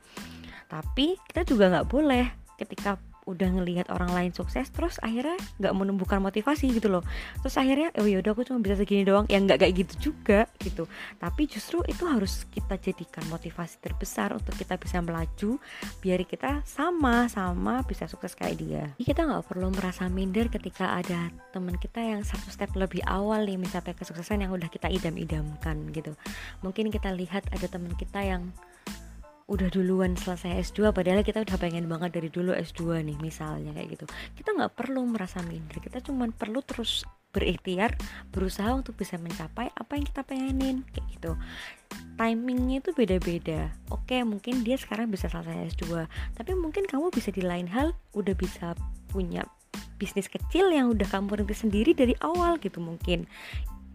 Tapi 0.70 1.18
kita 1.26 1.42
juga 1.44 1.74
nggak 1.74 1.88
boleh 1.90 2.26
ketika 2.62 3.02
udah 3.30 3.62
ngelihat 3.62 3.94
orang 3.94 4.10
lain 4.10 4.32
sukses 4.34 4.66
terus 4.74 4.98
akhirnya 5.06 5.38
nggak 5.62 5.74
menumbuhkan 5.78 6.18
motivasi 6.18 6.74
gitu 6.74 6.90
loh. 6.90 7.06
Terus 7.46 7.56
akhirnya 7.62 7.94
oh 8.02 8.10
yaudah 8.10 8.34
aku 8.34 8.42
cuma 8.42 8.58
bisa 8.66 8.74
segini 8.74 9.06
doang. 9.06 9.30
Yang 9.30 9.42
nggak 9.46 9.60
kayak 9.62 9.74
gitu 9.86 9.94
juga 10.10 10.50
gitu. 10.58 10.90
Tapi 11.22 11.46
justru 11.46 11.86
itu 11.86 12.10
harus 12.10 12.50
kita 12.50 12.82
jadikan 12.82 13.22
motivasi 13.30 13.78
terbesar 13.78 14.34
untuk 14.34 14.58
kita 14.58 14.82
bisa 14.82 14.98
melaju 15.06 15.62
biar 16.02 16.26
kita 16.26 16.66
sama 16.66 17.30
sama 17.30 17.86
bisa 17.86 18.10
sukses 18.10 18.34
kayak 18.34 18.58
dia. 18.58 18.84
Jadi 18.98 19.06
kita 19.06 19.22
nggak 19.30 19.46
perlu 19.46 19.70
merasa 19.70 20.10
minder 20.10 20.50
ketika 20.50 20.98
ada 20.98 21.30
teman 21.54 21.78
kita 21.78 22.02
yang 22.02 22.26
satu 22.26 22.50
step 22.50 22.74
lebih 22.74 23.06
awal 23.06 23.46
nih 23.46 23.62
mencapai 23.62 23.94
kesuksesan 23.94 24.42
yang 24.42 24.52
udah 24.52 24.68
kita 24.72 24.90
idam-idamkan 24.90 25.94
gitu. 25.94 26.18
Mungkin 26.66 26.90
kita 26.90 27.14
lihat 27.14 27.46
ada 27.54 27.68
teman 27.70 27.94
kita 27.94 28.26
yang 28.26 28.50
udah 29.50 29.68
duluan 29.74 30.14
selesai 30.14 30.62
S2 30.70 30.94
padahal 30.94 31.26
kita 31.26 31.42
udah 31.42 31.58
pengen 31.58 31.90
banget 31.90 32.14
dari 32.14 32.30
dulu 32.30 32.54
S2 32.54 33.02
nih 33.02 33.18
misalnya 33.18 33.74
kayak 33.74 33.98
gitu. 33.98 34.06
Kita 34.38 34.54
nggak 34.54 34.78
perlu 34.78 35.02
merasa 35.10 35.42
minder 35.42 35.82
kita 35.82 36.06
cuma 36.06 36.30
perlu 36.30 36.62
terus 36.62 37.02
berikhtiar 37.30 37.94
berusaha 38.34 38.74
untuk 38.74 38.98
bisa 38.98 39.18
mencapai 39.18 39.70
apa 39.74 39.92
yang 39.98 40.06
kita 40.06 40.22
pengenin 40.22 40.86
kayak 40.94 41.08
gitu. 41.18 41.32
Timingnya 42.14 42.86
itu 42.86 42.94
beda-beda. 42.94 43.74
Oke 43.90 44.22
mungkin 44.22 44.62
dia 44.62 44.78
sekarang 44.78 45.10
bisa 45.10 45.26
selesai 45.26 45.74
S2 45.74 46.06
tapi 46.38 46.54
mungkin 46.54 46.86
kamu 46.86 47.10
bisa 47.10 47.34
di 47.34 47.42
lain 47.42 47.66
hal 47.66 47.98
udah 48.14 48.38
bisa 48.38 48.78
punya 49.10 49.42
bisnis 50.00 50.32
kecil 50.32 50.72
yang 50.72 50.94
udah 50.94 51.06
kamu 51.12 51.44
rintis 51.44 51.66
sendiri 51.66 51.92
dari 51.92 52.16
awal 52.24 52.56
gitu 52.62 52.80
mungkin 52.80 53.28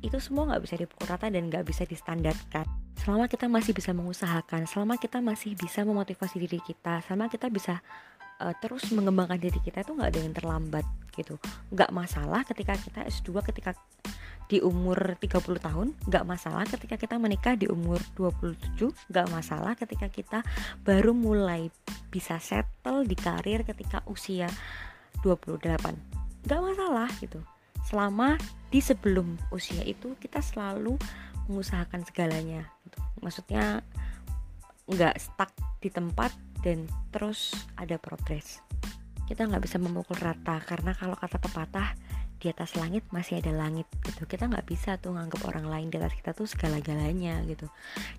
itu 0.04 0.20
semua 0.20 0.52
nggak 0.52 0.62
bisa 0.68 0.74
dipukul 0.76 1.08
rata 1.08 1.32
dan 1.32 1.48
nggak 1.48 1.64
bisa 1.64 1.88
distandarkan. 1.88 2.68
Selama 3.00 3.24
kita 3.24 3.48
masih 3.48 3.72
bisa 3.72 3.90
mengusahakan 3.96 4.68
selama 4.68 5.00
kita 5.00 5.24
masih 5.24 5.56
bisa 5.56 5.80
memotivasi 5.82 6.36
diri 6.36 6.60
kita 6.60 7.00
selama 7.08 7.32
kita 7.32 7.48
bisa 7.48 7.80
uh, 8.44 8.52
terus 8.60 8.84
mengembangkan 8.92 9.40
diri 9.40 9.58
kita 9.64 9.80
itu 9.80 9.96
nggak 9.96 10.10
ada 10.12 10.20
yang 10.20 10.34
terlambat 10.36 10.84
gitu. 11.16 11.40
Nggak 11.72 11.90
masalah 11.90 12.44
ketika 12.44 12.76
kita 12.76 13.00
S2 13.08 13.40
ketika 13.48 13.72
di 14.44 14.60
umur 14.60 15.16
30 15.16 15.40
tahun 15.56 15.96
nggak 16.04 16.24
masalah 16.28 16.68
ketika 16.68 17.00
kita 17.00 17.16
menikah 17.16 17.56
di 17.56 17.64
umur 17.64 17.96
27 18.12 18.92
nggak 19.08 19.28
masalah 19.32 19.72
ketika 19.72 20.12
kita 20.12 20.38
baru 20.84 21.16
mulai 21.16 21.72
bisa 22.12 22.36
settle 22.36 23.08
di 23.08 23.16
karir 23.16 23.64
ketika 23.64 24.04
usia 24.04 24.46
28 25.24 25.64
nggak 26.44 26.60
masalah 26.60 27.08
gitu 27.24 27.40
selama 27.84 28.40
di 28.72 28.80
sebelum 28.82 29.38
usia 29.54 29.84
itu 29.86 30.16
kita 30.18 30.42
selalu 30.42 30.98
mengusahakan 31.46 32.02
segalanya 32.08 32.64
gitu. 32.88 32.98
maksudnya 33.20 33.84
nggak 34.88 35.16
stuck 35.16 35.52
di 35.80 35.88
tempat 35.88 36.32
dan 36.64 36.88
terus 37.12 37.52
ada 37.76 38.00
progres. 38.00 38.60
Kita 39.24 39.48
nggak 39.48 39.64
bisa 39.64 39.76
memukul 39.80 40.16
rata 40.16 40.60
karena 40.64 40.92
kalau 40.96 41.16
kata 41.16 41.40
pepatah 41.40 41.96
di 42.40 42.52
atas 42.52 42.76
langit 42.76 43.04
masih 43.08 43.40
ada 43.40 43.52
langit 43.52 43.88
gitu. 44.04 44.28
Kita 44.28 44.48
nggak 44.48 44.68
bisa 44.68 45.00
tuh 45.00 45.16
nganggap 45.16 45.40
orang 45.48 45.68
lain 45.68 45.88
di 45.88 45.96
atas 45.96 46.12
kita 46.12 46.36
tuh 46.36 46.44
segala-galanya 46.44 47.40
gitu. 47.48 47.68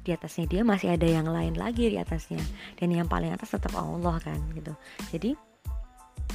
Di 0.01 0.17
atasnya 0.17 0.49
dia 0.49 0.61
masih 0.65 0.97
ada 0.97 1.05
yang 1.05 1.29
lain 1.29 1.53
lagi 1.53 1.93
di 1.93 1.97
atasnya. 2.01 2.41
Dan 2.77 2.93
yang 2.93 3.05
paling 3.05 3.29
atas 3.29 3.53
tetap 3.53 3.73
Allah 3.77 4.17
kan 4.17 4.41
gitu. 4.57 4.73
Jadi 5.13 5.37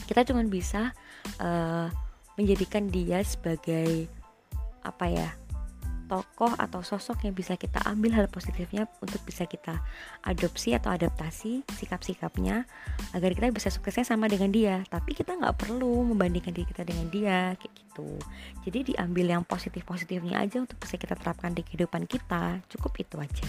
kita 0.07 0.23
cuma 0.23 0.47
bisa 0.47 0.95
uh, 1.43 1.91
menjadikan 2.41 2.89
dia 2.89 3.21
sebagai 3.21 4.09
apa 4.81 5.07
ya 5.13 5.29
tokoh 6.11 6.51
atau 6.59 6.83
sosok 6.83 7.23
yang 7.23 7.39
bisa 7.39 7.55
kita 7.55 7.79
ambil 7.87 8.11
hal 8.19 8.27
positifnya 8.27 8.91
untuk 8.99 9.23
bisa 9.23 9.47
kita 9.47 9.79
adopsi 10.27 10.75
atau 10.75 10.91
adaptasi 10.91 11.63
sikap-sikapnya 11.71 12.67
agar 13.15 13.31
kita 13.31 13.55
bisa 13.55 13.71
suksesnya 13.71 14.03
sama 14.03 14.27
dengan 14.27 14.51
dia. 14.51 14.83
Tapi 14.91 15.15
kita 15.15 15.39
nggak 15.39 15.55
perlu 15.55 16.11
membandingkan 16.11 16.51
diri 16.51 16.67
kita 16.67 16.83
dengan 16.83 17.07
dia 17.15 17.55
kayak 17.55 17.75
gitu. 17.79 18.11
Jadi 18.67 18.79
diambil 18.91 19.39
yang 19.39 19.47
positif-positifnya 19.47 20.43
aja 20.43 20.59
untuk 20.59 20.83
bisa 20.83 20.99
kita 20.99 21.15
terapkan 21.15 21.55
di 21.55 21.63
kehidupan 21.63 22.11
kita 22.11 22.59
cukup 22.67 22.93
itu 22.99 23.17
aja. 23.23 23.47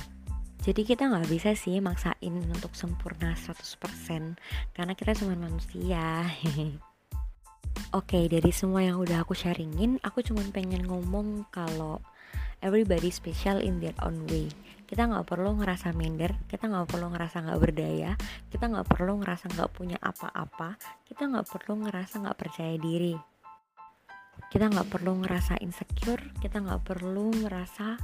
Jadi 0.61 0.85
kita 0.85 1.09
nggak 1.09 1.25
bisa 1.25 1.57
sih 1.57 1.81
maksain 1.81 2.37
untuk 2.45 2.77
sempurna 2.77 3.33
100% 3.33 4.37
karena 4.77 4.93
kita 4.93 5.17
cuma 5.17 5.33
manusia 5.33 6.29
Oke, 7.91 8.15
okay, 8.15 8.23
dari 8.31 8.55
semua 8.55 8.87
yang 8.87 9.03
udah 9.03 9.27
aku 9.27 9.35
sharingin, 9.35 9.99
aku 9.99 10.23
cuma 10.23 10.39
pengen 10.55 10.87
ngomong 10.87 11.43
kalau 11.51 11.99
everybody 12.63 13.11
special 13.11 13.59
in 13.59 13.83
their 13.83 13.95
own 14.05 14.23
way. 14.31 14.47
Kita 14.87 15.07
nggak 15.07 15.27
perlu 15.27 15.59
ngerasa 15.59 15.91
minder, 15.91 16.35
kita 16.47 16.67
nggak 16.67 16.87
perlu 16.87 17.11
ngerasa 17.11 17.43
nggak 17.43 17.59
berdaya, 17.59 18.11
kita 18.51 18.67
nggak 18.71 18.87
perlu 18.87 19.23
ngerasa 19.23 19.45
nggak 19.51 19.71
punya 19.71 19.97
apa-apa, 19.99 20.75
kita 21.07 21.27
nggak 21.31 21.47
perlu 21.47 21.73
ngerasa 21.87 22.13
nggak 22.23 22.39
percaya 22.39 22.75
diri. 22.75 23.15
Kita 24.51 24.67
nggak 24.67 24.87
perlu 24.91 25.23
ngerasa 25.23 25.59
insecure, 25.63 26.23
kita 26.43 26.59
nggak 26.59 26.83
perlu 26.83 27.31
ngerasa 27.43 27.95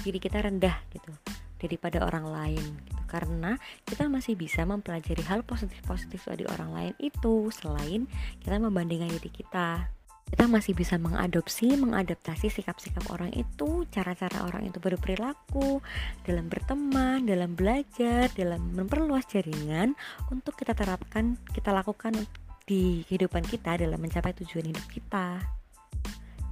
diri 0.00 0.16
kita 0.20 0.40
rendah 0.40 0.80
gitu 0.92 1.12
daripada 1.60 2.04
orang 2.04 2.26
lain. 2.28 2.93
Karena 3.14 3.54
kita 3.86 4.10
masih 4.10 4.34
bisa 4.34 4.66
mempelajari 4.66 5.22
hal 5.22 5.46
positif-positif 5.46 6.26
dari 6.26 6.42
orang 6.50 6.70
lain 6.74 6.94
itu 6.98 7.54
selain 7.54 8.10
kita 8.42 8.58
membandingkan 8.58 9.06
diri 9.14 9.30
kita. 9.30 9.86
Kita 10.24 10.50
masih 10.50 10.74
bisa 10.74 10.98
mengadopsi, 10.98 11.78
mengadaptasi 11.78 12.50
sikap-sikap 12.50 13.06
orang 13.14 13.30
itu, 13.38 13.86
cara-cara 13.92 14.42
orang 14.50 14.66
itu 14.66 14.82
berperilaku, 14.82 15.78
dalam 16.26 16.50
berteman, 16.50 17.22
dalam 17.22 17.54
belajar, 17.54 18.32
dalam 18.34 18.72
memperluas 18.74 19.28
jaringan 19.30 19.94
untuk 20.32 20.58
kita 20.58 20.74
terapkan, 20.74 21.38
kita 21.54 21.70
lakukan 21.70 22.16
di 22.64 23.04
kehidupan 23.06 23.44
kita 23.46 23.76
dalam 23.76 24.00
mencapai 24.00 24.32
tujuan 24.32 24.72
hidup 24.72 24.86
kita 24.88 25.44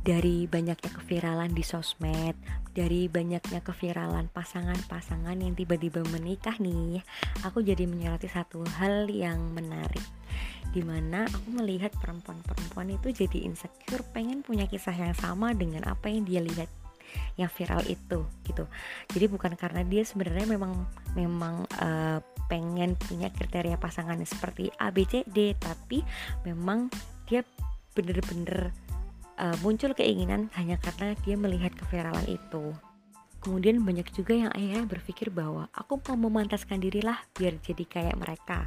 dari 0.03 0.51
banyaknya 0.51 0.91
keviralan 0.91 1.55
di 1.55 1.62
sosmed, 1.62 2.35
dari 2.75 3.07
banyaknya 3.07 3.62
keviralan 3.62 4.27
pasangan-pasangan 4.35 5.38
yang 5.38 5.55
tiba-tiba 5.55 6.03
menikah 6.11 6.59
nih, 6.59 6.99
aku 7.47 7.62
jadi 7.62 7.87
menyoroti 7.87 8.27
satu 8.27 8.67
hal 8.67 9.07
yang 9.07 9.55
menarik 9.55 10.03
di 10.73 10.81
mana 10.81 11.29
aku 11.29 11.53
melihat 11.53 11.93
perempuan-perempuan 12.01 12.97
itu 12.97 13.12
jadi 13.12 13.45
insecure 13.45 14.01
pengen 14.17 14.41
punya 14.41 14.65
kisah 14.65 14.97
yang 14.97 15.12
sama 15.12 15.53
dengan 15.53 15.85
apa 15.85 16.09
yang 16.09 16.25
dia 16.25 16.41
lihat 16.41 16.67
yang 17.37 17.53
viral 17.53 17.85
itu 17.85 18.25
gitu. 18.49 18.65
Jadi 19.12 19.27
bukan 19.29 19.53
karena 19.53 19.85
dia 19.85 20.01
sebenarnya 20.01 20.49
memang 20.49 20.88
memang 21.12 21.69
uh, 21.77 22.25
pengen 22.49 22.97
punya 22.97 23.29
kriteria 23.29 23.77
pasangan 23.77 24.17
seperti 24.25 24.73
A 24.81 24.88
B 24.88 25.05
C 25.05 25.21
D 25.29 25.53
tapi 25.61 26.01
memang 26.49 26.88
dia 27.29 27.45
bener-bener 27.93 28.73
uh, 29.38 29.57
muncul 29.64 29.92
keinginan 29.97 30.53
hanya 30.59 30.77
karena 30.81 31.16
dia 31.23 31.37
melihat 31.38 31.73
keviralan 31.77 32.27
itu. 32.29 32.75
Kemudian 33.42 33.83
banyak 33.83 34.07
juga 34.14 34.38
yang 34.38 34.51
akhirnya 34.55 34.87
berpikir 34.87 35.35
bahwa 35.35 35.66
aku 35.75 35.99
mau 36.14 36.31
memantaskan 36.31 36.79
dirilah 36.79 37.18
biar 37.35 37.59
jadi 37.59 37.85
kayak 37.90 38.16
mereka. 38.16 38.62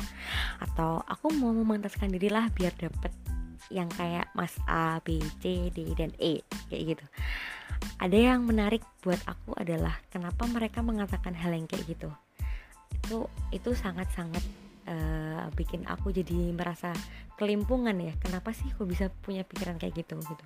Atau 0.59 0.99
aku 1.07 1.31
mau 1.31 1.55
memantaskan 1.55 2.11
dirilah 2.11 2.51
biar 2.51 2.75
dapet 2.75 3.15
yang 3.71 3.87
kayak 3.87 4.27
Mas 4.35 4.51
A, 4.67 4.99
B, 4.99 5.23
C, 5.39 5.71
D, 5.71 5.95
dan 5.95 6.11
E 6.19 6.43
kayak 6.67 6.83
gitu. 6.91 7.05
Ada 8.03 8.35
yang 8.35 8.43
menarik 8.43 8.83
buat 8.99 9.23
aku 9.23 9.55
adalah 9.55 9.95
kenapa 10.11 10.43
mereka 10.43 10.83
mengatakan 10.83 11.31
hal 11.31 11.55
yang 11.55 11.71
kayak 11.71 11.87
gitu. 11.87 12.11
Itu 12.99 13.31
itu 13.55 13.71
sangat-sangat 13.71 14.43
uh, 14.91 15.47
bikin 15.55 15.87
aku 15.87 16.11
jadi 16.11 16.51
merasa 16.51 16.91
kelimpungan 17.39 17.95
ya. 17.95 18.11
Kenapa 18.19 18.51
sih 18.51 18.67
kok 18.75 18.91
bisa 18.91 19.07
punya 19.23 19.47
pikiran 19.47 19.79
kayak 19.79 20.03
gitu 20.03 20.19
gitu 20.19 20.45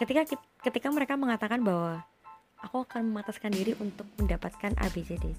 ketika 0.00 0.24
ketika 0.64 0.88
mereka 0.88 1.20
mengatakan 1.20 1.60
bahwa 1.60 2.00
aku 2.64 2.88
akan 2.88 3.12
memataskan 3.12 3.52
diri 3.52 3.76
untuk 3.76 4.08
mendapatkan 4.16 4.72
ABCD 4.80 5.36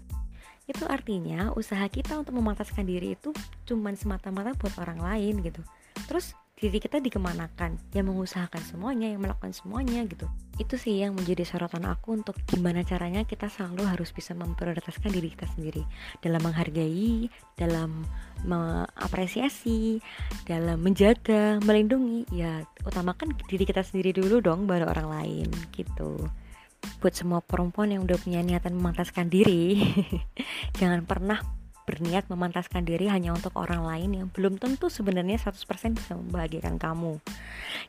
itu 0.69 0.83
artinya 0.85 1.49
usaha 1.57 1.81
kita 1.89 2.21
untuk 2.21 2.37
memataskan 2.37 2.85
diri 2.85 3.17
itu 3.17 3.33
cuman 3.65 3.97
semata-mata 3.97 4.53
buat 4.55 4.77
orang 4.77 5.01
lain 5.01 5.41
gitu. 5.41 5.65
Terus 6.05 6.37
diri 6.61 6.77
kita 6.77 7.01
dikemanakan 7.01 7.81
yang 7.97 8.05
mengusahakan 8.05 8.61
semuanya 8.61 9.09
yang 9.09 9.25
melakukan 9.25 9.49
semuanya 9.49 10.05
gitu. 10.05 10.29
Itu 10.61 10.77
sih 10.77 11.01
yang 11.01 11.17
menjadi 11.17 11.41
sorotan 11.41 11.89
aku 11.89 12.13
untuk 12.13 12.37
gimana 12.45 12.85
caranya 12.85 13.25
kita 13.25 13.49
selalu 13.49 13.89
harus 13.89 14.13
bisa 14.13 14.37
memprioritaskan 14.37 15.09
diri 15.09 15.33
kita 15.33 15.49
sendiri. 15.57 15.81
Dalam 16.21 16.37
menghargai 16.45 17.33
dalam 17.57 18.05
mengapresiasi 18.45 20.05
dalam 20.45 20.85
menjaga 20.85 21.57
melindungi 21.65 22.29
ya 22.29 22.61
utamakan 22.85 23.33
diri 23.49 23.65
kita 23.65 23.81
sendiri 23.81 24.13
dulu 24.13 24.37
dong 24.37 24.69
baru 24.69 24.85
orang 24.85 25.09
lain 25.09 25.49
gitu. 25.73 26.29
Buat 27.01 27.17
semua 27.17 27.41
perempuan 27.41 27.89
yang 27.89 28.05
udah 28.05 28.21
punya 28.21 28.45
niatan 28.45 28.77
memantaskan 28.77 29.33
diri 29.33 29.81
jangan 30.77 31.09
pernah 31.09 31.60
berniat 31.85 32.29
memantaskan 32.29 32.85
diri 32.85 33.09
hanya 33.09 33.33
untuk 33.33 33.53
orang 33.57 33.83
lain 33.83 34.09
yang 34.23 34.27
belum 34.31 34.61
tentu 34.61 34.87
sebenarnya 34.87 35.41
100% 35.41 35.97
bisa 35.97 36.13
membahagiakan 36.15 36.77
kamu. 36.77 37.17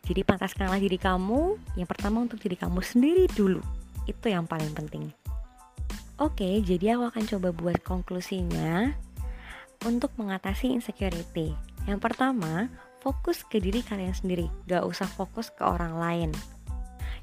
Jadi 0.05 0.21
pantaskanlah 0.25 0.81
diri 0.81 0.99
kamu, 0.99 1.61
yang 1.77 1.89
pertama 1.89 2.25
untuk 2.25 2.41
diri 2.41 2.57
kamu 2.57 2.81
sendiri 2.81 3.29
dulu. 3.33 3.61
Itu 4.09 4.33
yang 4.33 4.49
paling 4.49 4.73
penting. 4.75 5.13
Oke, 6.21 6.61
jadi 6.63 6.95
aku 6.95 7.11
akan 7.11 7.25
coba 7.37 7.49
buat 7.51 7.79
konklusinya 7.83 8.95
untuk 9.83 10.15
mengatasi 10.15 10.71
insecurity. 10.71 11.51
Yang 11.89 11.99
pertama, 11.99 12.71
fokus 13.03 13.43
ke 13.43 13.59
diri 13.59 13.83
kalian 13.83 14.15
sendiri, 14.15 14.47
gak 14.71 14.87
usah 14.87 15.11
fokus 15.11 15.51
ke 15.51 15.67
orang 15.67 15.99
lain. 15.99 16.31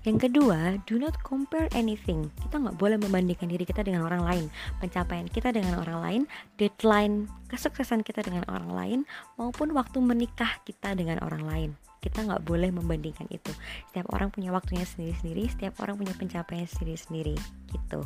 Yang 0.08 0.32
kedua, 0.32 0.80
do 0.88 0.96
not 0.96 1.12
compare 1.28 1.68
anything. 1.76 2.32
Kita 2.40 2.56
nggak 2.56 2.80
boleh 2.80 2.96
membandingkan 2.96 3.52
diri 3.52 3.68
kita 3.68 3.84
dengan 3.84 4.08
orang 4.08 4.24
lain, 4.24 4.46
pencapaian 4.80 5.28
kita 5.28 5.52
dengan 5.52 5.84
orang 5.84 6.00
lain, 6.00 6.22
deadline 6.56 7.28
kesuksesan 7.52 8.08
kita 8.08 8.24
dengan 8.24 8.48
orang 8.48 8.72
lain, 8.72 9.00
maupun 9.36 9.76
waktu 9.76 10.00
menikah 10.00 10.64
kita 10.64 10.96
dengan 10.96 11.20
orang 11.20 11.44
lain. 11.44 11.70
Kita 12.00 12.24
nggak 12.24 12.48
boleh 12.48 12.72
membandingkan 12.72 13.28
itu. 13.28 13.52
Setiap 13.92 14.08
orang 14.16 14.32
punya 14.32 14.56
waktunya 14.56 14.88
sendiri-sendiri, 14.88 15.52
setiap 15.52 15.76
orang 15.84 16.00
punya 16.00 16.16
pencapaian 16.16 16.64
sendiri-sendiri, 16.64 17.36
gitu. 17.76 18.00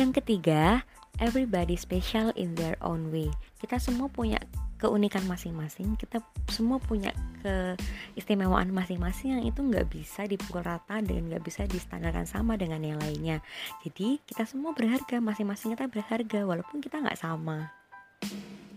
Yang 0.00 0.24
ketiga, 0.24 0.80
everybody 1.20 1.76
special 1.76 2.32
in 2.40 2.56
their 2.56 2.80
own 2.80 3.12
way. 3.12 3.28
Kita 3.60 3.76
semua 3.76 4.08
punya 4.08 4.40
keunikan 4.78 5.26
masing-masing 5.26 5.98
kita 5.98 6.22
semua 6.48 6.78
punya 6.78 7.10
keistimewaan 7.42 8.70
masing-masing 8.70 9.38
yang 9.38 9.44
itu 9.44 9.60
nggak 9.60 9.90
bisa 9.90 10.24
dipukul 10.24 10.62
rata 10.62 11.02
dan 11.02 11.28
nggak 11.28 11.42
bisa 11.42 11.66
distandarkan 11.66 12.24
sama 12.24 12.54
dengan 12.54 12.80
yang 12.82 12.98
lainnya 13.02 13.42
jadi 13.82 14.22
kita 14.24 14.46
semua 14.46 14.72
berharga 14.72 15.18
masing-masing 15.18 15.74
kita 15.74 15.90
berharga 15.90 16.40
walaupun 16.46 16.78
kita 16.78 17.02
nggak 17.02 17.18
sama 17.18 17.74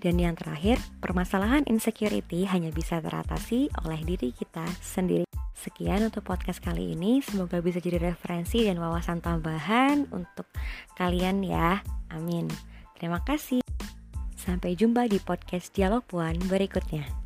dan 0.01 0.17
yang 0.17 0.33
terakhir, 0.33 0.81
permasalahan 0.97 1.61
insecurity 1.69 2.49
hanya 2.49 2.73
bisa 2.73 2.97
teratasi 2.97 3.69
oleh 3.85 4.01
diri 4.01 4.33
kita 4.33 4.65
sendiri. 4.81 5.29
Sekian 5.53 6.01
untuk 6.01 6.25
podcast 6.25 6.57
kali 6.57 6.97
ini, 6.97 7.21
semoga 7.21 7.61
bisa 7.61 7.77
jadi 7.77 8.01
referensi 8.01 8.65
dan 8.65 8.81
wawasan 8.81 9.21
tambahan 9.21 10.09
untuk 10.09 10.49
kalian 10.97 11.45
ya. 11.45 11.85
Amin. 12.09 12.49
Terima 12.97 13.21
kasih. 13.21 13.60
Sampai 14.41 14.73
jumpa 14.73 15.05
di 15.05 15.21
podcast 15.21 15.69
Dialog 15.77 16.01
Puan 16.09 16.33
berikutnya. 16.49 17.20